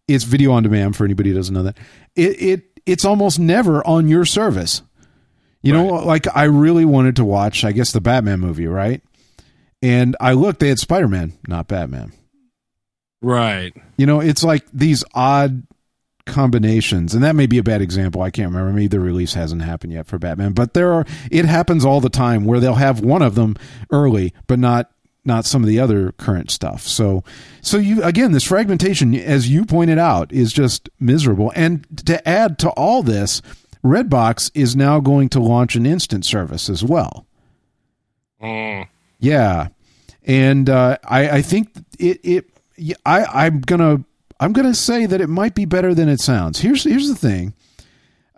[0.09, 1.77] it's video on demand for anybody who doesn't know that.
[2.17, 4.83] It it it's almost never on your service.
[5.63, 9.03] You know, like I really wanted to watch, I guess the Batman movie, right?
[9.83, 12.13] And I looked, they had Spider Man, not Batman.
[13.21, 13.75] right.
[13.99, 15.63] You know, it's like these odd
[16.27, 18.23] combinations, and that may be a bad example.
[18.23, 18.73] I can't remember.
[18.73, 21.05] Maybe the release hasn't happened yet for Batman, but there are.
[21.31, 23.57] It happens all the time where they'll have one of them
[23.91, 24.91] early, but not
[25.25, 26.83] not some of the other current stuff.
[26.83, 27.25] So
[27.61, 31.53] so you again this fragmentation as you pointed out is just miserable.
[31.55, 33.43] And to add to all this,
[33.85, 37.27] Redbox is now going to launch an instant service as well.
[38.43, 38.89] Mm.
[39.19, 39.69] Yeah,
[40.25, 42.21] and uh, I, I think it.
[42.23, 42.97] It.
[43.05, 43.25] I.
[43.25, 44.05] I'm gonna.
[44.40, 46.61] I'm gonna say that it might be better than it sounds.
[46.61, 46.85] Here's.
[46.85, 47.53] Here's the thing.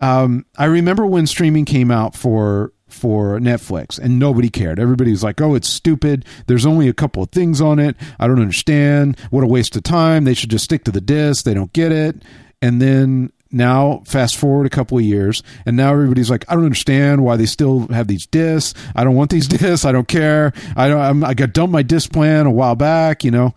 [0.00, 4.80] Um, I remember when streaming came out for for Netflix and nobody cared.
[4.80, 6.24] Everybody was like, "Oh, it's stupid.
[6.48, 7.96] There's only a couple of things on it.
[8.18, 9.16] I don't understand.
[9.30, 10.24] What a waste of time.
[10.24, 11.44] They should just stick to the disc.
[11.44, 12.22] They don't get it."
[12.60, 16.64] And then now fast forward a couple of years and now everybody's like i don't
[16.64, 20.54] understand why they still have these discs i don't want these discs i don't care
[20.74, 23.54] i don't I'm, i got done my disc plan a while back you know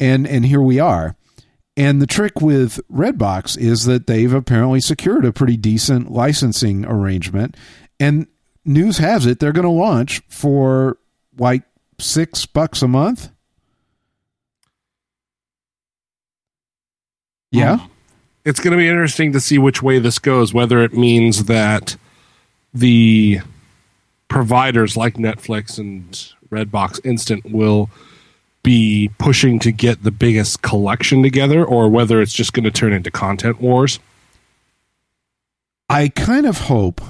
[0.00, 1.14] and and here we are
[1.76, 7.56] and the trick with redbox is that they've apparently secured a pretty decent licensing arrangement.
[7.98, 8.26] And
[8.64, 10.98] news has it they're going to launch for
[11.38, 11.62] like
[11.98, 13.30] six bucks a month?
[17.50, 17.78] Yeah.
[17.78, 17.86] Hmm
[18.44, 20.52] it's going to be interesting to see which way this goes.
[20.52, 21.96] Whether it means that
[22.72, 23.40] the
[24.28, 26.10] providers like Netflix and
[26.50, 27.90] Redbox Instant will
[28.64, 32.92] be pushing to get the biggest collection together, or whether it's just going to turn
[32.92, 34.00] into content wars.
[35.88, 37.00] I kind of hope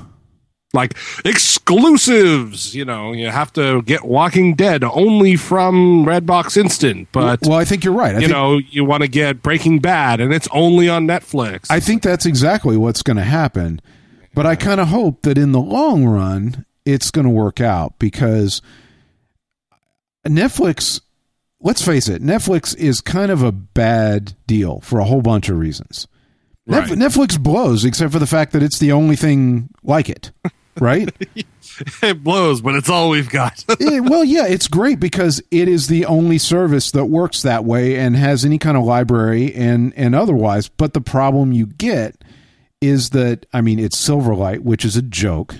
[0.74, 2.74] like exclusives.
[2.74, 7.64] You know, you have to get Walking Dead only from Redbox Instant, but well, I
[7.64, 8.14] think you're right.
[8.14, 11.70] I you think, know, you want to get Breaking Bad, and it's only on Netflix.
[11.70, 13.80] I think that's exactly what's going to happen.
[14.34, 17.98] But I kind of hope that in the long run, it's going to work out
[17.98, 18.60] because
[20.26, 21.00] Netflix.
[21.64, 25.58] Let's face it, Netflix is kind of a bad deal for a whole bunch of
[25.58, 26.06] reasons.
[26.66, 26.88] Right.
[26.90, 30.30] Netflix blows, except for the fact that it's the only thing like it,
[30.80, 31.08] right?
[32.02, 33.64] it blows, but it's all we've got.
[33.80, 37.98] Eh, well, yeah, it's great because it is the only service that works that way
[37.98, 40.68] and has any kind of library and and otherwise.
[40.68, 42.22] But the problem you get
[42.82, 45.56] is that I mean, it's Silverlight, which is a joke.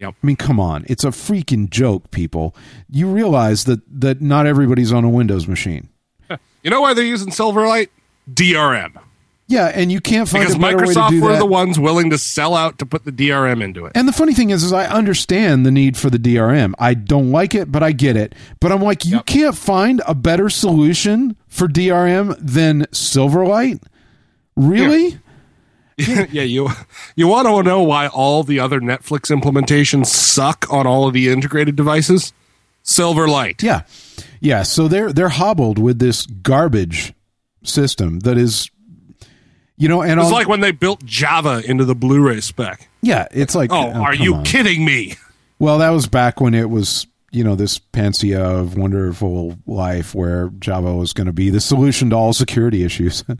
[0.00, 0.14] Yep.
[0.22, 2.54] I mean, come on, it's a freaking joke, people.
[2.88, 5.88] You realize that that not everybody's on a Windows machine.
[6.62, 7.88] you know why they're using Silverlight?
[8.32, 8.96] DRM.
[9.50, 12.10] Yeah, and you can't find Because a better way to Microsoft were the ones willing
[12.10, 13.92] to sell out to put the DRM into it.
[13.94, 16.74] And the funny thing is, is I understand the need for the DRM.
[16.78, 18.34] I don't like it, but I get it.
[18.60, 19.26] But I'm like, you Yep.
[19.26, 23.80] can't find a better solution for DRM than Silverlight.
[24.54, 25.08] Really?
[25.08, 25.16] yeah,
[26.30, 26.68] you
[27.16, 31.28] you want to know why all the other Netflix implementations suck on all of the
[31.28, 32.32] integrated devices?
[32.84, 33.62] Silverlight.
[33.62, 33.82] Yeah,
[34.40, 34.62] yeah.
[34.62, 37.12] So they're they're hobbled with this garbage
[37.64, 38.70] system that is,
[39.76, 42.88] you know, and It's all, like when they built Java into the Blu-ray spec.
[43.02, 44.44] yeah, it's like, Oh, oh are you on.
[44.44, 45.16] kidding me?
[45.58, 50.48] Well, that was back when it was, you know, this panacea of wonderful life where
[50.60, 53.24] Java was going to be the solution to all security issues.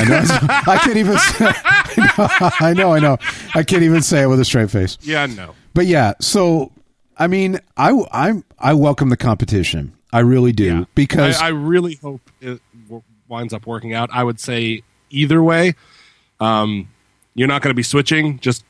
[0.00, 0.72] I know.
[0.72, 1.18] I can't even.
[1.18, 1.52] Say,
[2.60, 2.92] I know.
[2.94, 3.18] I know.
[3.54, 4.98] I can't even say it with a straight face.
[5.02, 5.54] Yeah, no.
[5.74, 6.14] But yeah.
[6.20, 6.72] So,
[7.18, 9.92] I mean, I I'm I welcome the competition.
[10.12, 10.84] I really do Yeah.
[10.94, 14.10] because I, I really hope it w- winds up working out.
[14.12, 15.74] I would say either way,
[16.40, 16.88] um,
[17.34, 18.38] you're not going to be switching.
[18.40, 18.64] Just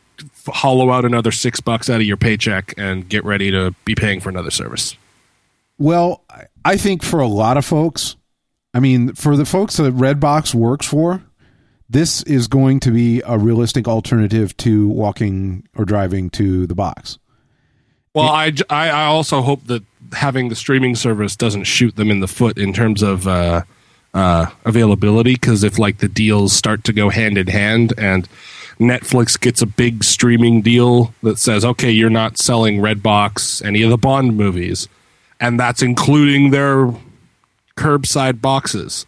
[0.47, 4.21] hollow out another six bucks out of your paycheck and get ready to be paying
[4.21, 4.97] for another service.
[5.79, 8.16] Well, I- I think for a lot of folks,
[8.73, 11.23] I mean, for the folks that Redbox works for,
[11.89, 17.19] this is going to be a realistic alternative to walking or driving to the box.
[18.15, 22.29] Well, I, I also hope that having the streaming service doesn't shoot them in the
[22.29, 23.63] foot in terms of uh,
[24.15, 25.35] uh, availability.
[25.35, 28.29] Because if like the deals start to go hand in hand and
[28.79, 33.91] Netflix gets a big streaming deal that says, okay, you're not selling Redbox any of
[33.91, 34.89] the Bond movies,
[35.39, 36.93] and that's including their
[37.81, 39.07] curbside boxes.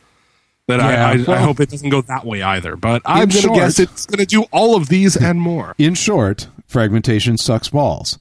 [0.68, 2.76] That I, Yeah, I, I well- hope it doesn't go that way either.
[2.76, 5.74] But I'm going to guess it's going to do all of these and more.
[5.78, 8.18] In short, fragmentation sucks balls.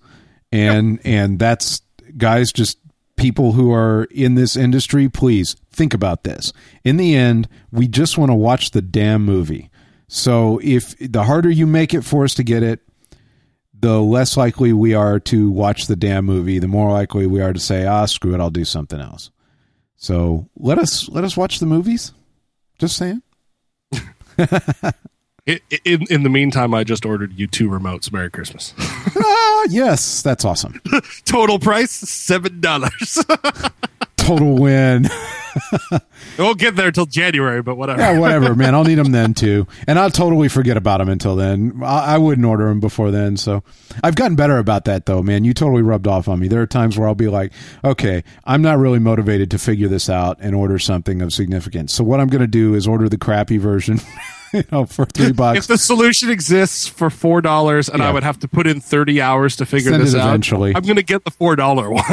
[0.52, 1.82] And and that's
[2.18, 2.78] guys just
[3.16, 6.52] people who are in this industry, please think about this.
[6.84, 9.70] In the end, we just want to watch the damn movie.
[10.10, 12.82] So if the harder you make it for us to get it,
[13.80, 17.54] the less likely we are to watch the damn movie, the more likely we are
[17.54, 19.32] to say, "Ah, screw it, I'll do something else."
[20.02, 22.12] So, let us let us watch the movies.
[22.80, 23.22] Just saying.
[25.48, 28.12] In, in the meantime, I just ordered you two remotes.
[28.12, 28.74] Merry Christmas.
[29.24, 30.80] Ah, yes, that's awesome.
[31.26, 33.24] Total price seven dollars.
[34.22, 35.08] Total win.
[36.38, 38.00] we'll get there till January, but whatever.
[38.02, 38.74] Yeah, whatever, man.
[38.76, 41.82] I'll need them then too, and I'll totally forget about them until then.
[41.84, 43.64] I, I wouldn't order them before then, so
[44.04, 45.44] I've gotten better about that though, man.
[45.44, 46.48] You totally rubbed off on me.
[46.48, 47.52] There are times where I'll be like,
[47.84, 51.94] okay, I'm not really motivated to figure this out and order something of significance.
[51.94, 54.00] So what I'm going to do is order the crappy version.
[54.54, 55.60] you know, for three bucks.
[55.60, 58.10] If the solution exists for four dollars, and Yeah.
[58.10, 60.76] I would have to put in thirty hours to figure Send this out, eventually.
[60.76, 62.04] I'm going to get the four dollar one.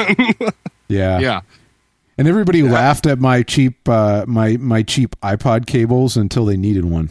[0.88, 1.40] yeah, yeah.
[2.19, 6.85] And everybody laughed at my cheap, uh, my my cheap iPod cables until they needed
[6.85, 7.11] one.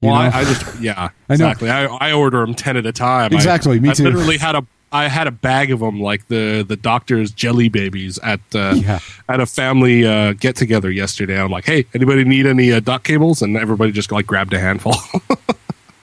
[0.00, 0.28] You Well, I.
[0.30, 1.70] I just yeah, I exactly.
[1.70, 3.32] I, I order them ten at a time.
[3.32, 4.04] I- Exactly, me I too.
[4.04, 8.18] literally had a I had a bag of them like the the doctor's jelly babies
[8.22, 8.98] at uh, Yeah.
[9.28, 11.38] at a family uh, get together yesterday.
[11.40, 13.40] I'm like, hey, anybody need any uh, dock cables?
[13.42, 14.94] And everybody just like grabbed a handful.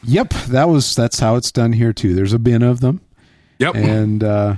[0.04, 2.16] Yep, that was that's how it's done here too.
[2.16, 3.02] There's a bin of them.
[3.60, 3.76] yep.
[3.76, 4.56] and uh,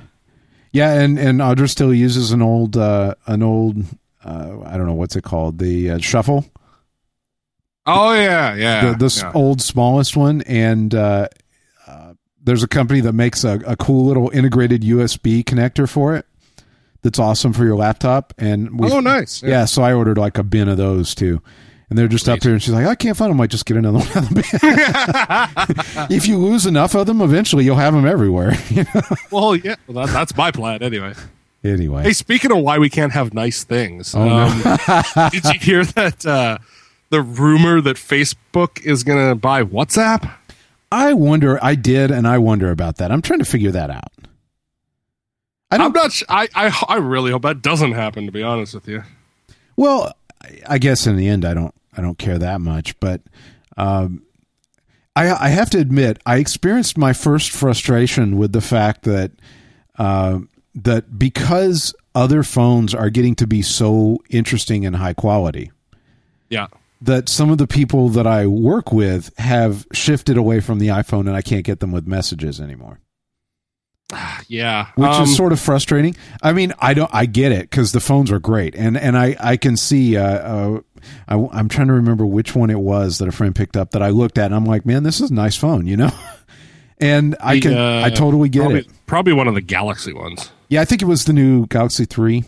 [0.72, 3.78] yeah, and and Audra still uses an old uh, an old
[4.24, 6.46] uh, I don't know what's it called the uh, shuffle
[7.86, 8.92] oh yeah, yeah.
[8.94, 9.32] the, the yeah.
[9.34, 11.28] old smallest one and uh,
[11.88, 12.14] uh,
[12.44, 16.26] there's a company that makes a, a cool little integrated USB connector for it
[17.02, 19.42] that's awesome for your laptop and we Oh, nice.
[19.42, 19.66] yeah.
[19.66, 21.42] so I ordered like a bin of those too.
[21.92, 23.38] And they're just up here, and she's like, "I can't find them.
[23.38, 27.20] I might just get another one." of the bin." if you lose enough of them,
[27.20, 28.54] eventually you'll have them everywhere.
[28.70, 29.02] you know?
[29.30, 29.76] Well, yeah.
[29.88, 31.14] Well, that, that's my plan anyway.
[31.66, 34.46] Anyway, Hey, speaking of why we can't have nice things, Oh, no.
[34.46, 36.58] um, did you hear that uh,
[37.10, 40.32] the rumor that Facebook is going to buy WhatsApp?
[40.92, 41.60] I wonder.
[41.64, 43.12] I did, and I wonder about that.
[43.12, 44.12] I'm trying to figure that out.
[45.70, 45.94] I I'm don't.
[45.96, 46.12] not.
[46.14, 48.26] Sh- I, I I really hope that doesn't happen.
[48.28, 49.04] To be honest with you,
[49.76, 50.14] Well,
[50.68, 51.76] I guess in the end, I don't.
[51.96, 53.22] I don't care that much, but
[53.78, 54.24] um,
[55.16, 59.32] I I have to admit, I experienced my first frustration with the fact that
[59.98, 60.40] uh,
[60.76, 65.72] that because other phones are getting to be so interesting and high quality.
[66.50, 66.68] yeah.
[67.04, 71.22] That some of the people that I work with have shifted away from the iPhone,
[71.22, 73.00] and I can't get them with messages anymore.
[74.48, 76.16] Yeah, which Um, is sort of frustrating.
[76.44, 79.36] I mean, I don't, I get it because the phones are great, and and I
[79.40, 80.16] I can see.
[80.18, 80.80] Uh, uh,
[81.28, 84.02] I, am trying to remember which one it was that a friend picked up that
[84.02, 86.12] I looked at, and I'm like, man, this is a nice phone, you know.
[87.00, 88.88] and I the, can, uh, I totally get probably, it.
[89.06, 90.52] Probably one of the Galaxy ones.
[90.70, 92.46] Yeah, I think it was the new Galaxy Three.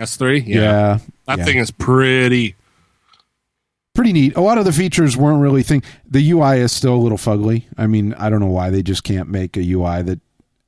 [0.00, 0.46] S3.
[0.46, 1.44] Yeah, that yeah.
[1.44, 2.54] thing is pretty.
[3.94, 4.36] pretty neat.
[4.36, 5.82] A lot of the features weren't really thing.
[6.08, 7.64] The UI is still a little fugly.
[7.76, 10.20] I mean, I don't know why they just can't make a UI that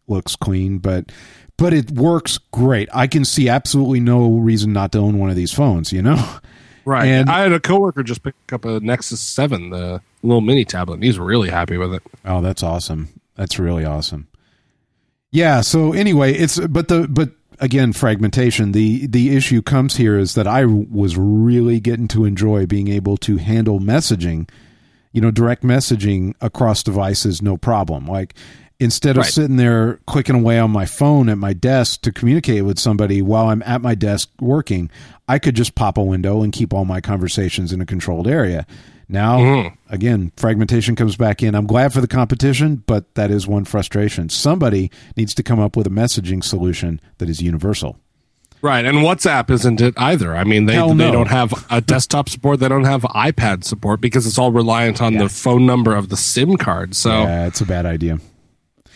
[0.08, 1.12] looks clean, but
[1.56, 2.88] but it works great.
[2.92, 5.92] I can see absolutely no reason not to own one of these phones.
[5.92, 6.38] You know.
[6.90, 7.06] Right.
[7.06, 10.94] And- I had a coworker just pick up a Nexus 7, the little mini tablet,
[10.94, 12.02] and he's really happy with it.
[12.24, 13.08] Oh, that's awesome.
[13.36, 14.26] That's really awesome.
[15.30, 17.30] Yeah, so anyway, it's but the but
[17.60, 18.72] again, fragmentation.
[18.72, 23.16] The the issue comes here is that I was really getting to enjoy being able
[23.18, 24.50] to handle messaging,
[25.12, 28.06] you know, direct messaging across devices no problem.
[28.06, 28.34] Like
[28.80, 29.32] instead of Right.
[29.32, 33.48] sitting there clicking away on my phone at my desk to communicate with somebody while
[33.48, 34.90] I'm at my desk working,
[35.28, 38.66] I could just pop a window and keep all my conversations in a controlled area.
[39.08, 39.92] Now, mm-hmm.
[39.92, 41.54] again, fragmentation comes back in.
[41.54, 44.28] I'm glad for the competition, but that is one frustration.
[44.28, 47.98] Somebody needs to come up with a messaging solution that is universal.
[48.62, 50.36] Right, and WhatsApp isn't it either.
[50.36, 52.60] I mean, they Hell they don't have a desktop support.
[52.60, 55.22] They don't have iPad support because it's all reliant on Yeah.
[55.24, 56.94] the phone number of the SIM card.
[56.94, 58.18] So yeah, it's a bad idea.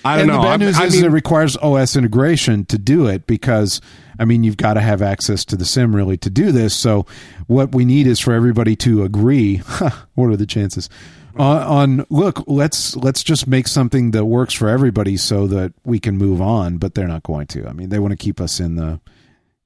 [0.05, 0.37] I don't and know.
[0.37, 3.81] the bad I- news I is mean, it requires OS integration to do it because,
[4.19, 6.75] I mean, you've got to have access to the SIM really to do this.
[6.75, 7.07] So,
[7.47, 9.57] what we need is for everybody to agree.
[10.15, 10.89] what are the chances?
[11.37, 11.63] On,
[11.99, 16.17] on look, let's let's just make something that works for everybody so that we can
[16.17, 16.77] move on.
[16.77, 17.67] But they're not going to.
[17.67, 19.01] I mean, they want to keep us in the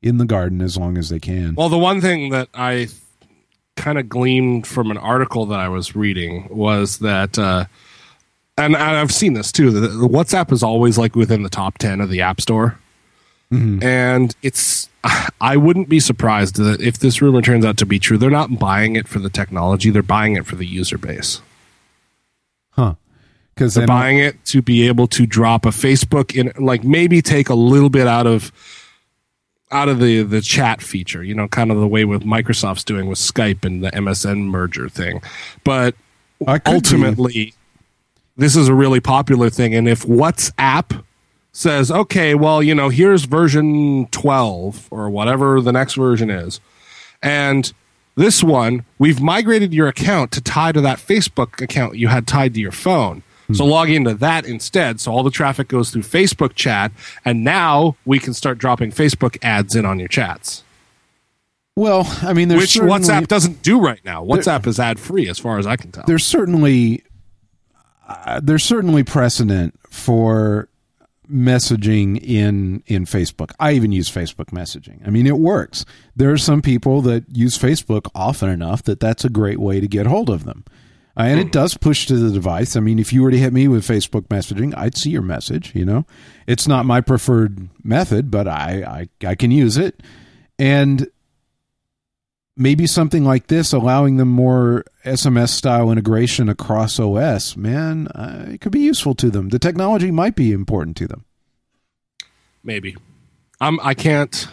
[0.01, 1.57] in the garden as long as they can.
[1.57, 2.89] Well, the one thing that I
[3.77, 7.67] kind of gleaned from an article that I was reading was that, uh,
[8.59, 12.01] and I've seen this too, that the WhatsApp is always like within the top 10
[12.01, 12.79] of the App Store.
[13.53, 13.83] Mm-hmm.
[13.83, 14.89] And it's,
[15.41, 18.59] I wouldn't be surprised that if this rumor turns out to be true, they're not
[18.59, 21.41] buying it for the technology, they're buying it for the user base.
[22.73, 22.95] huh?
[23.55, 27.49] Because They're buying it to be able to drop a Facebook in, like maybe take
[27.49, 28.53] a little bit out of
[29.71, 33.09] out of the the chat feature, you know, kind of the way with Microsoft's doing
[33.09, 35.21] with Skype and the MSN merger thing.
[35.65, 35.97] But
[36.59, 37.55] could be- ultimately,
[38.39, 41.05] this is a really popular thing, and if WhatsApp
[41.53, 46.61] says, "Okay, well, you know, here's version 12 or whatever the next version is,"
[47.23, 47.73] and
[48.17, 52.55] this one, we've migrated your account to tie to that Facebook account you had tied
[52.55, 53.23] to your phone.
[53.49, 53.55] Hmm.
[53.55, 55.01] So log into that instead.
[55.01, 56.93] So all the traffic goes through Facebook chat,
[57.25, 60.65] and now we can start dropping Facebook ads in on your chats.
[61.77, 64.25] Well, I mean, there's which WhatsApp doesn't do right now.
[64.25, 66.03] WhatsApp is ad free, as far as I can tell.
[66.09, 67.05] there's certainly
[68.09, 70.69] uh, there's certainly precedent for
[71.31, 73.53] messaging in in Facebook.
[73.61, 75.07] I even use Facebook messaging.
[75.07, 75.85] I mean, it works.
[76.17, 79.87] There are some people that use Facebook often enough that that's a great way to
[79.87, 80.65] get hold of them.
[81.17, 82.77] Uh, and it does push to the device.
[82.77, 85.75] I mean, if you were to hit me with Facebook messaging, I'd see your message.
[85.75, 86.07] You know,
[86.47, 90.03] it's not my preferred method, but I I, I can use it.
[90.59, 91.09] And
[92.59, 98.61] maybe something like this, allowing them more SMS style integration across OS, man, uh, it
[98.61, 99.49] could be useful to them.
[99.51, 101.25] The technology might be important to them.
[102.63, 102.97] Maybe.
[103.61, 103.81] I'm.
[103.81, 104.49] I can't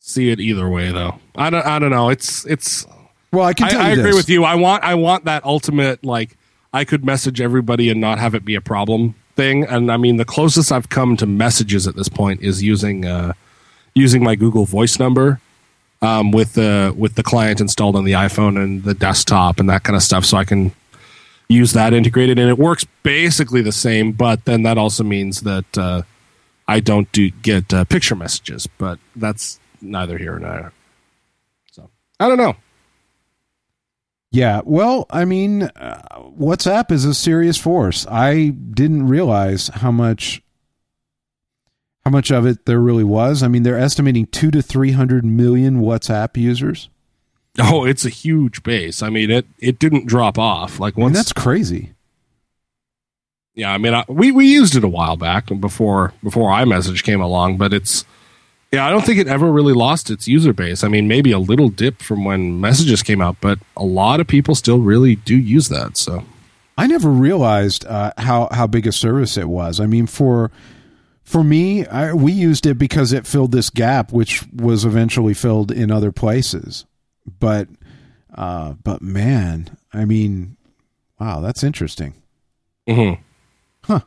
[0.00, 1.18] see it either way, though.
[1.36, 1.64] I don't.
[1.64, 2.10] I don't know.
[2.10, 2.44] It's.
[2.46, 2.84] It's.
[3.32, 4.16] Well, I can I, I agree this.
[4.16, 4.44] with you.
[4.44, 4.84] I want.
[4.84, 6.36] I want that ultimate like.
[6.72, 9.64] I could message everybody and not have it be a problem thing.
[9.64, 13.32] And I mean, the closest I've come to messages at this point is using uh,
[13.94, 15.40] using my Google Voice number
[16.02, 19.82] um, with the with the client installed on the iPhone and the desktop and that
[19.82, 20.72] kind of stuff, so I can
[21.48, 24.12] use that integrated, and it works basically the same.
[24.12, 26.02] But then that also means that uh,
[26.66, 30.72] I don't do get uh, picture messages, but that's neither here nor there.
[31.72, 31.90] So
[32.20, 32.56] I don't know.
[34.30, 36.02] Yeah, well, I mean, uh,
[36.38, 38.06] WhatsApp is a serious force.
[38.10, 40.42] I didn't realize how much
[42.08, 43.42] how much of it there really was.
[43.42, 46.88] I mean, they're estimating 2 to 300 million WhatsApp users.
[47.60, 49.02] Oh, it's a huge base.
[49.02, 50.80] I mean, it it didn't drop off.
[50.80, 51.92] Like I mean, once that's crazy.
[53.54, 57.20] Yeah, I mean, I, we we used it a while back before before iMessage came
[57.20, 58.04] along, but it's
[58.72, 60.84] yeah, I don't think it ever really lost its user base.
[60.84, 64.28] I mean, maybe a little dip from when messages came out, but a lot of
[64.28, 65.96] people still really do use that.
[65.96, 66.24] So
[66.78, 69.80] I never realized uh, how how big a service it was.
[69.80, 70.52] I mean, for
[71.28, 75.70] for me, I, we used it because it filled this gap, which was eventually filled
[75.70, 76.86] in other places.
[77.38, 77.68] But
[78.34, 80.56] uh, but man, I mean,
[81.20, 82.14] wow, that's interesting.
[82.88, 83.18] Mhm.
[83.84, 84.00] Huh?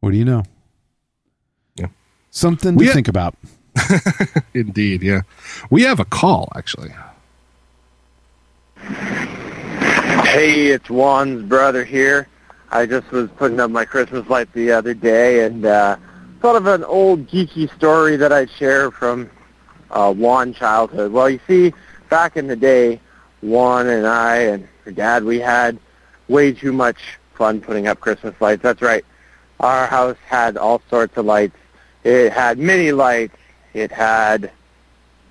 [0.00, 0.42] What do you know?
[1.76, 1.86] Yeah.
[2.30, 3.34] Something to We had- think about.
[4.54, 5.22] indeed, yeah,
[5.70, 6.90] we have a call actually.
[10.26, 12.28] Hey, it's Juan's brother here.
[12.70, 15.96] I just was putting up my Christmas lights the other day and uh,
[16.40, 19.30] thought of an old geeky story that I'd share from
[19.90, 21.12] uh, Juan childhood.
[21.12, 21.72] Well, you see,
[22.10, 23.00] back in the day,
[23.40, 25.78] Juan and I and her dad, we had
[26.28, 28.62] way too much fun putting up Christmas lights.
[28.62, 29.04] That's right.
[29.60, 31.56] Our house had all sorts of lights.
[32.04, 33.36] It had mini lights.
[33.72, 34.50] It had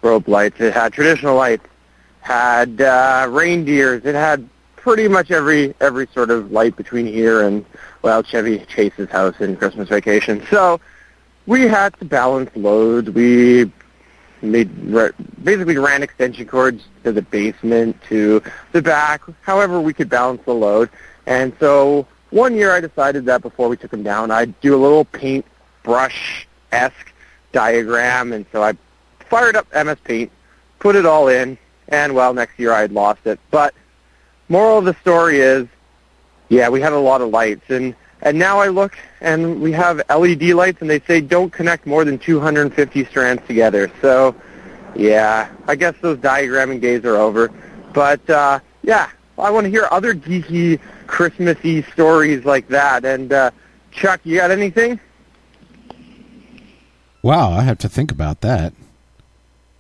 [0.01, 0.59] rope lights.
[0.59, 1.65] It had traditional lights.
[2.21, 4.05] Had uh, reindeers.
[4.05, 4.49] It had
[4.87, 7.65] pretty much every every sort of light between here and
[8.03, 10.41] well Chevy Chase's house in Christmas Vacation.
[10.49, 10.79] So
[11.45, 13.09] we had to balance loads.
[13.09, 13.69] We
[14.41, 14.69] made
[15.43, 20.53] basically ran extension cords to the basement to the back, however we could balance the
[20.53, 20.89] load.
[21.25, 24.79] And so one year I decided that before we took them down, I'd do a
[24.81, 25.45] little paint
[25.83, 27.11] brush esque
[27.51, 28.71] diagram, and so I
[29.19, 30.31] fired up MS Paint,
[30.79, 31.57] put it all in,
[31.89, 33.37] and well, next year I had lost it.
[33.51, 33.73] But
[34.49, 35.67] moral of the story is,
[36.49, 40.01] yeah, we had a lot of lights, and and now I look and we have
[40.09, 43.91] LED lights, and they say don't connect more than 250 strands together.
[44.01, 44.35] So,
[44.95, 47.51] yeah, I guess those diagramming days are over.
[47.93, 53.05] But uh, yeah, I want to hear other geeky Christmassy stories like that.
[53.05, 53.51] And uh,
[53.91, 54.99] Chuck, you got anything?
[57.21, 58.73] Wow, I have to think about that.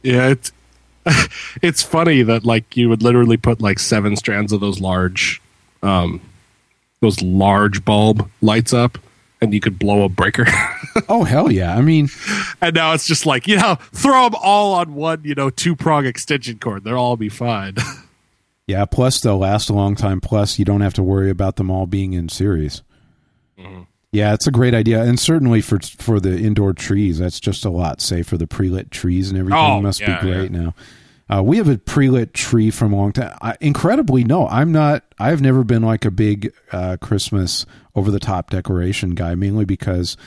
[0.03, 0.51] Yeah, it's
[1.61, 5.41] it's funny that like you would literally put like seven strands of those large,
[5.83, 6.21] um,
[6.99, 8.97] those large bulb lights up,
[9.41, 10.45] and you could blow a breaker.
[11.09, 11.77] Oh hell yeah!
[11.77, 12.09] I mean,
[12.59, 15.75] and now it's just like you know, throw them all on one you know two
[15.75, 16.83] prong extension cord.
[16.83, 17.75] They'll all be fine.
[18.67, 18.83] yeah.
[18.85, 20.19] Plus, they'll last a long time.
[20.19, 22.81] Plus, you don't have to worry about them all being in series.
[24.17, 27.69] Yeah, it's a great idea, and certainly for for the indoor trees, that's just a
[27.69, 28.35] lot safer.
[28.35, 30.73] The pre lit trees and everything Oh, must yeah, be great now.
[31.29, 33.37] Uh, we have a pre lit tree from a long time.
[33.41, 35.03] I, incredibly, no, I'm not.
[35.19, 37.65] I've never been like a big uh, Christmas
[37.95, 40.17] over the top decoration guy, mainly because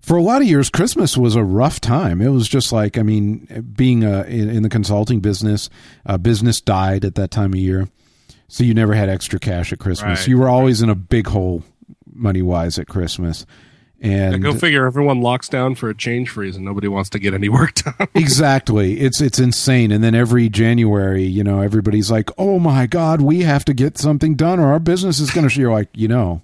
[0.00, 2.20] for a lot of years Christmas was a rough time.
[2.20, 5.70] It was just like I mean, being uh, in, in the consulting business,
[6.06, 7.88] uh, business died at that time of year,
[8.48, 10.20] so you never had extra cash at Christmas.
[10.20, 11.62] Right, you were always in a big hole
[12.18, 13.46] money wise at Christmas.
[14.00, 14.86] And Go figure.
[14.86, 17.94] Everyone locks down for a change freeze, and nobody wants to get any work done.
[18.14, 19.90] exactly, it's it's insane.
[19.90, 23.98] And then every January, you know, everybody's like, "Oh my God, we have to get
[23.98, 26.42] something done, or our business is going to." You're like, you know,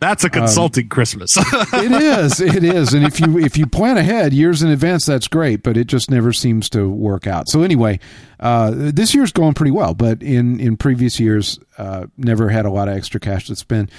[0.00, 1.36] That's a consulting Christmas.
[1.38, 2.40] it is.
[2.40, 2.92] It is.
[2.92, 5.62] And if you if you plan ahead years in advance, that's great.
[5.62, 7.48] But it just never seems to work out.
[7.48, 8.00] So anyway,
[8.40, 9.94] uh, this year's going pretty well.
[9.94, 13.92] But in in previous years, uh, never had a lot of extra cash to spend.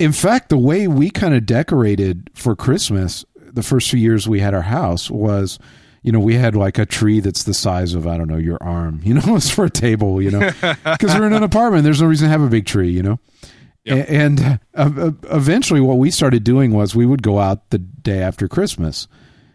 [0.00, 4.40] In fact, the way we kind of decorated for Christmas the first few years we
[4.40, 5.58] had our house was
[6.02, 8.58] you know, we had like a tree that's the size of I don't know your
[8.62, 9.00] arm.
[9.10, 10.22] You know, it's for a table.
[10.22, 10.38] You know,
[10.84, 11.84] because we're in an apartment.
[11.84, 12.90] There's no reason to have a big tree.
[12.90, 13.20] You know,
[13.84, 14.06] yep.
[14.08, 18.20] and uh, uh, eventually what we started doing was we would go out the day
[18.20, 19.08] after Christmas.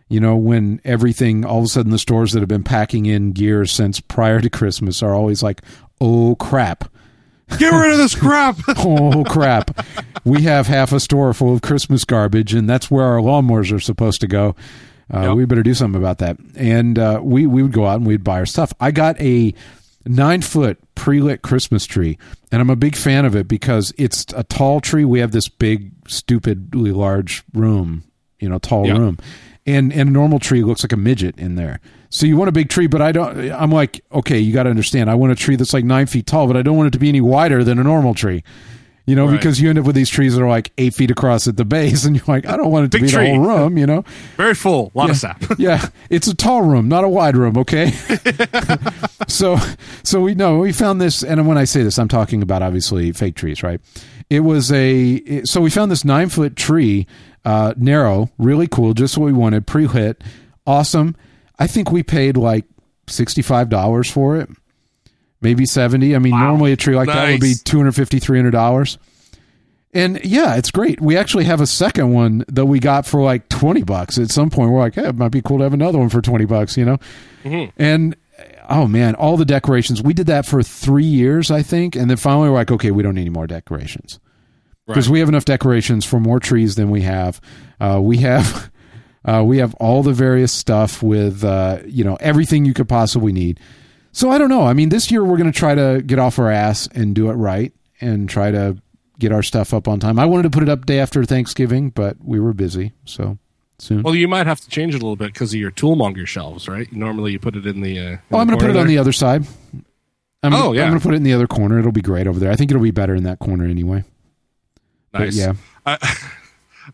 [0.09, 3.31] You know, when everything all of a sudden the stores that have been packing in
[3.31, 5.61] gear since prior to Christmas are always like,
[5.99, 6.91] oh crap.
[7.57, 8.57] Get rid of this crap.
[8.67, 9.85] oh crap.
[10.23, 13.79] We have half a store full of Christmas garbage and that's where our lawnmowers are
[13.79, 14.55] supposed to go.
[15.13, 15.35] Uh, yep.
[15.35, 16.37] We better do something about that.
[16.55, 18.73] And uh, we we would go out and we'd buy our stuff.
[18.79, 19.53] I got a
[20.05, 22.17] nine foot pre lit Christmas tree,
[22.51, 25.05] and I'm a big fan of it because it's a tall tree.
[25.05, 28.03] We have this big, stupidly large room,
[28.39, 28.97] you know, tall yep.
[28.97, 29.17] room,
[29.65, 31.79] and and a normal tree looks like a midget in there.
[32.09, 33.51] So you want a big tree, but I don't.
[33.51, 35.09] I'm like, okay, you got to understand.
[35.09, 36.99] I want a tree that's like nine feet tall, but I don't want it to
[36.99, 38.43] be any wider than a normal tree
[39.05, 39.37] you know, right.
[39.37, 41.65] because you end up with these trees that are like eight feet across at the
[41.65, 43.25] base, and you're like, I don't want it to Big be tree.
[43.25, 44.03] the whole room, you know.
[44.37, 45.11] Very full, a lot yeah.
[45.11, 45.43] of sap.
[45.57, 47.57] yeah, it's a tall room, not a wide room.
[47.57, 47.91] Okay.
[49.27, 49.57] so,
[50.03, 53.11] so we know we found this, and when I say this, I'm talking about obviously
[53.11, 53.79] fake trees, right?
[54.29, 57.05] It was a so we found this nine foot tree,
[57.45, 60.23] uh, narrow, really cool, just what we wanted, pre lit,
[60.65, 61.15] awesome.
[61.57, 62.65] I think we paid like
[63.07, 64.49] sixty five dollars for it
[65.45, 66.47] maybe 70 i mean wow.
[66.47, 67.15] normally a tree like nice.
[67.15, 68.97] that would be 250 300
[69.93, 73.47] and yeah it's great we actually have a second one that we got for like
[73.49, 75.99] 20 bucks at some point we're like hey, it might be cool to have another
[75.99, 76.97] one for 20 bucks you know
[77.43, 77.69] mm-hmm.
[77.77, 78.15] and
[78.69, 82.17] oh man all the decorations we did that for three years i think and then
[82.17, 84.19] finally we're like okay we don't need any more decorations
[84.87, 85.13] because right.
[85.13, 87.41] we have enough decorations for more trees than we have
[87.79, 88.71] uh, we have
[89.25, 93.31] uh, we have all the various stuff with uh, you know everything you could possibly
[93.31, 93.59] need
[94.15, 94.65] so I don't know.
[94.65, 97.29] I mean, this year we're going to try to get off our ass and do
[97.29, 98.77] it right and try to
[99.19, 100.17] get our stuff up on time.
[100.17, 102.93] I wanted to put it up day after Thanksgiving, but we were busy.
[103.03, 103.37] So
[103.77, 104.03] soon.
[104.03, 106.69] Well, you might have to change it a little bit because of your toolmonger shelves,
[106.69, 106.89] right?
[106.93, 107.99] Normally you put it in the.
[107.99, 108.83] Uh, in oh, I'm going to put it there.
[108.83, 109.45] on the other side.
[110.41, 110.83] I'm oh, gonna, yeah.
[110.83, 111.77] I'm going to put it in the other corner.
[111.77, 112.51] It'll be great over there.
[112.51, 114.05] I think it'll be better in that corner anyway.
[115.17, 115.37] Nice.
[115.37, 115.53] But yeah.
[115.85, 116.17] I,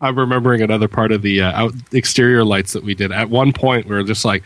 [0.00, 3.12] I'm remembering another part of the uh, out exterior lights that we did.
[3.12, 4.42] At one point, we were just like,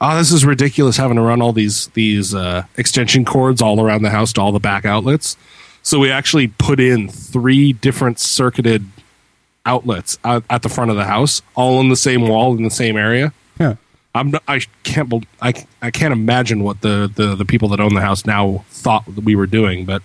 [0.00, 4.02] oh, this is ridiculous having to run all these these uh, extension cords all around
[4.02, 5.36] the house to all the back outlets.
[5.82, 8.84] So we actually put in three different circuited
[9.64, 12.70] outlets at, at the front of the house, all in the same wall in the
[12.70, 13.32] same area.
[13.60, 13.76] Yeah.
[14.14, 15.52] I'm not, I can't I,
[15.82, 19.22] I can't imagine what the, the the people that own the house now thought that
[19.22, 20.02] we were doing, but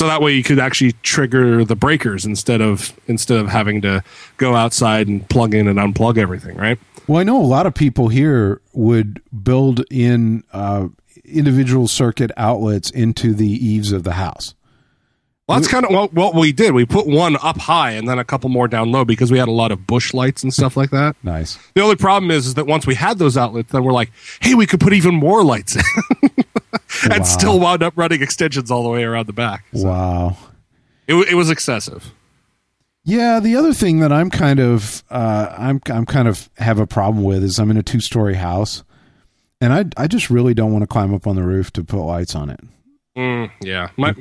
[0.00, 4.02] so that way you could actually trigger the breakers instead of instead of having to
[4.38, 6.78] go outside and plug in and unplug everything, right?
[7.06, 10.88] Well, I know a lot of people here would build in uh,
[11.26, 14.54] individual circuit outlets into the eaves of the house.
[15.50, 16.74] Well, that's kind of what, what we did.
[16.74, 19.48] We put one up high and then a couple more down low because we had
[19.48, 21.16] a lot of bush lights and stuff like that.
[21.24, 21.58] Nice.
[21.74, 24.54] The only problem is, is that once we had those outlets, then we're like, hey,
[24.54, 25.82] we could put even more lights in.
[27.10, 27.22] and wow.
[27.24, 29.64] still wound up running extensions all the way around the back.
[29.74, 30.36] So wow.
[31.08, 32.12] It, it was excessive.
[33.02, 36.86] Yeah, the other thing that I'm kind of uh, I'm I'm kind of have a
[36.86, 38.84] problem with is I'm in a two story house,
[39.60, 41.98] and I I just really don't want to climb up on the roof to put
[42.04, 42.60] lights on it.
[43.16, 44.14] Mm, yeah, my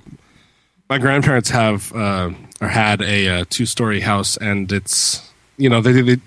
[0.89, 5.69] my grandparents have uh, or had a, a uh, two story house, and it's you
[5.69, 6.17] know they, they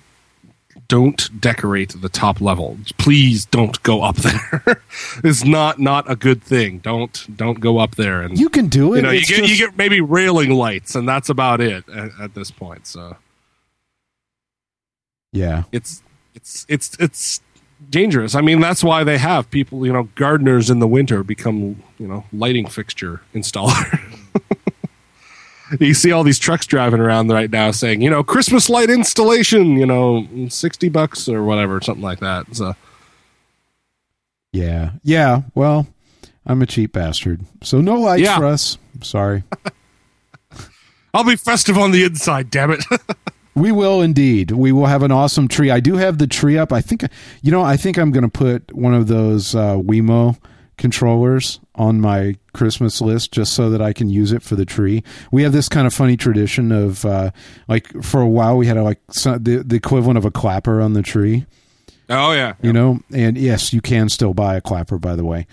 [0.89, 2.79] don't decorate the top level.
[2.99, 4.83] Please don't go up there.
[5.25, 6.79] it's not not a good thing.
[6.79, 8.23] Don't don't go up there.
[8.23, 8.99] And you can do it.
[8.99, 9.51] You know, you get just...
[9.51, 12.87] you get maybe railing lights, and that's about it at, at, this point.
[12.87, 13.17] So,
[15.33, 16.03] yeah, it's
[16.35, 17.41] it's it's it's
[17.91, 18.35] dangerous.
[18.35, 19.87] I mean, that's why they have people.
[19.87, 24.01] You know, gardeners in the winter become you know lighting fixture installer.
[25.81, 29.77] you see all these trucks driving around right now saying, you know, Christmas light installation,
[29.77, 32.55] you know, 60 bucks or whatever, something like that.
[32.55, 32.75] So,
[34.53, 34.93] yeah.
[35.03, 35.43] Yeah.
[35.55, 35.87] Well,
[36.47, 37.41] I'm a cheap bastard.
[37.63, 38.39] So no lights yeah.
[38.39, 38.79] for us.
[39.03, 39.45] sorry.
[41.15, 42.85] I'll be festive on the inside, damn it.
[43.55, 44.51] we will indeed.
[44.51, 45.71] We will have an awesome tree.
[45.71, 46.73] I do have the tree up.
[46.73, 47.05] I think,
[47.43, 50.39] you know, I think I'm going to put one of those uh, Wemo
[50.79, 55.05] controllers on my Christmas list just so that I can use it for the tree.
[55.31, 57.31] We have this kind of funny tradition of uh,
[57.69, 60.95] like for a while we had a, like the the equivalent of a clapper on
[60.95, 61.47] the tree.
[62.09, 65.47] Oh yeah, you know, and yes, you can still buy a clapper by the way,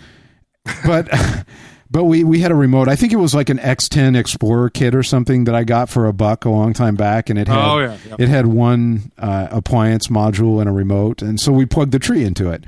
[0.84, 1.08] but.
[1.92, 2.88] But we, we had a remote.
[2.88, 6.06] I think it was like an X10 Explorer kit or something that I got for
[6.06, 8.14] a buck a long time back, and it had Oh, yeah, yeah.
[8.18, 12.22] it had one uh, appliance module and a remote, and so we plugged the tree
[12.24, 12.64] into it.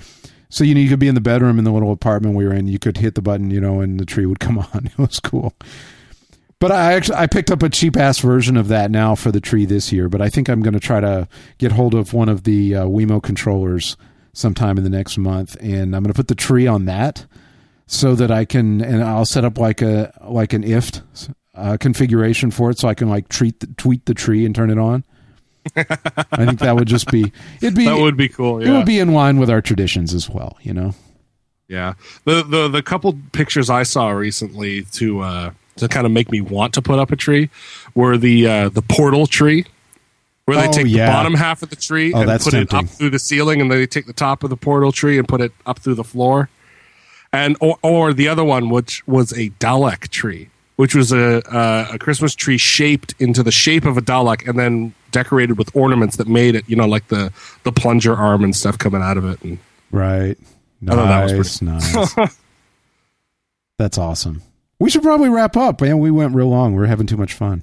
[0.49, 2.53] So you know you could be in the bedroom in the little apartment we were
[2.53, 2.66] in.
[2.66, 4.87] You could hit the button, you know, and the tree would come on.
[4.87, 5.55] It was cool.
[6.59, 9.41] But I actually I picked up a cheap ass version of that now for the
[9.41, 10.09] tree this year.
[10.09, 11.27] But I think I'm going to try to
[11.59, 13.97] get hold of one of the uh, Wemo controllers
[14.33, 17.25] sometime in the next month, and I'm going to put the tree on that
[17.93, 22.51] so that I can and I'll set up like a like an IFTTT uh, configuration
[22.51, 25.05] for it, so I can like treat the, tweet the tree and turn it on.
[25.76, 28.61] I think that would just be it'd be That would be cool.
[28.62, 30.57] it would be in line with our traditions as well.
[30.62, 30.95] You know.
[31.68, 31.95] Yeah.
[32.24, 36.40] The the the couple pictures I saw recently to uh to kind of make me
[36.40, 37.49] want to put up a tree
[37.95, 39.66] were the uh the portal tree
[40.47, 41.07] where they Oh, take yeah.
[41.07, 43.70] the bottom half of the tree Oh, and put it up through the ceiling and
[43.70, 46.05] then they take the top of the portal tree and put it up through the
[46.05, 46.49] floor.
[47.33, 51.95] And or, or the other one which was a Dalek tree, which was a a,
[51.95, 56.16] a Christmas tree shaped into the shape of a Dalek and then decorated with ornaments
[56.16, 57.33] that made it, you know, like the
[57.64, 59.59] the plunger arm and stuff coming out of it and
[59.91, 60.37] Right.
[60.83, 60.97] That
[61.37, 62.37] was Nice, nice.
[63.78, 64.43] That's awesome.
[64.78, 65.99] We should probably wrap up, man.
[66.01, 66.74] We went real long.
[66.74, 67.62] We're having too much fun.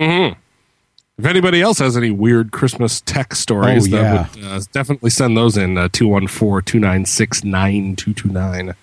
[0.00, 4.12] If anybody else has any weird Christmas tech stories, Oh, yeah.
[4.24, 8.74] that would uh, definitely send those in uh, 214 296 9229.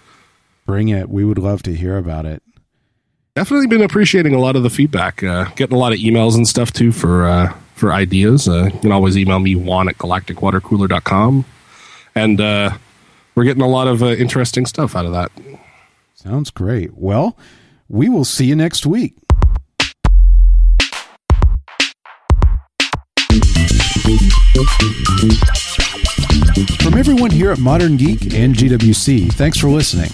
[0.66, 1.10] Bring it.
[1.10, 2.42] We would love to hear about it.
[3.36, 5.22] Definitely been appreciating a lot of the feedback.
[5.22, 8.48] Uh, getting a lot of emails and stuff too for uh, for ideas.
[8.48, 11.46] Uh, you can always email me, Juan at galacticwatercooler.com.
[12.16, 12.78] And uh,
[13.36, 15.32] we're getting a lot of uh, interesting stuff out of that.
[16.14, 16.94] Sounds great.
[16.96, 17.38] Well,
[17.90, 19.16] we will see you next week.
[26.56, 30.10] From everyone here at Modern Geek and GWC, thanks for listening.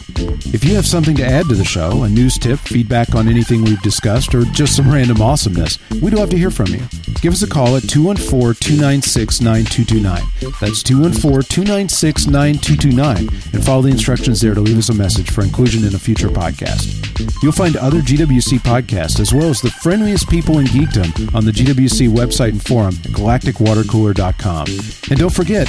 [0.51, 3.63] If you have something to add to the show, a news tip, feedback on anything
[3.63, 6.81] we've discussed, or just some random awesomeness, we'd love to hear from you.
[7.21, 10.51] Give us a call at 214 296 9229.
[10.59, 15.43] That's 214 296 9229, and follow the instructions there to leave us a message for
[15.43, 16.97] inclusion in a future podcast.
[17.43, 21.51] You'll find other GWC podcasts as well as the friendliest people in geekdom on the
[21.51, 24.67] GWC website and forum at galacticwatercooler.com.
[25.11, 25.67] And don't forget,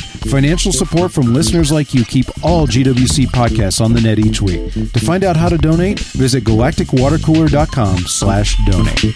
[0.63, 4.73] financial support from listeners like you keep all GWC podcasts on the net each week.
[4.73, 9.13] To find out how to donate, visit galacticwatercooler.com slash donate.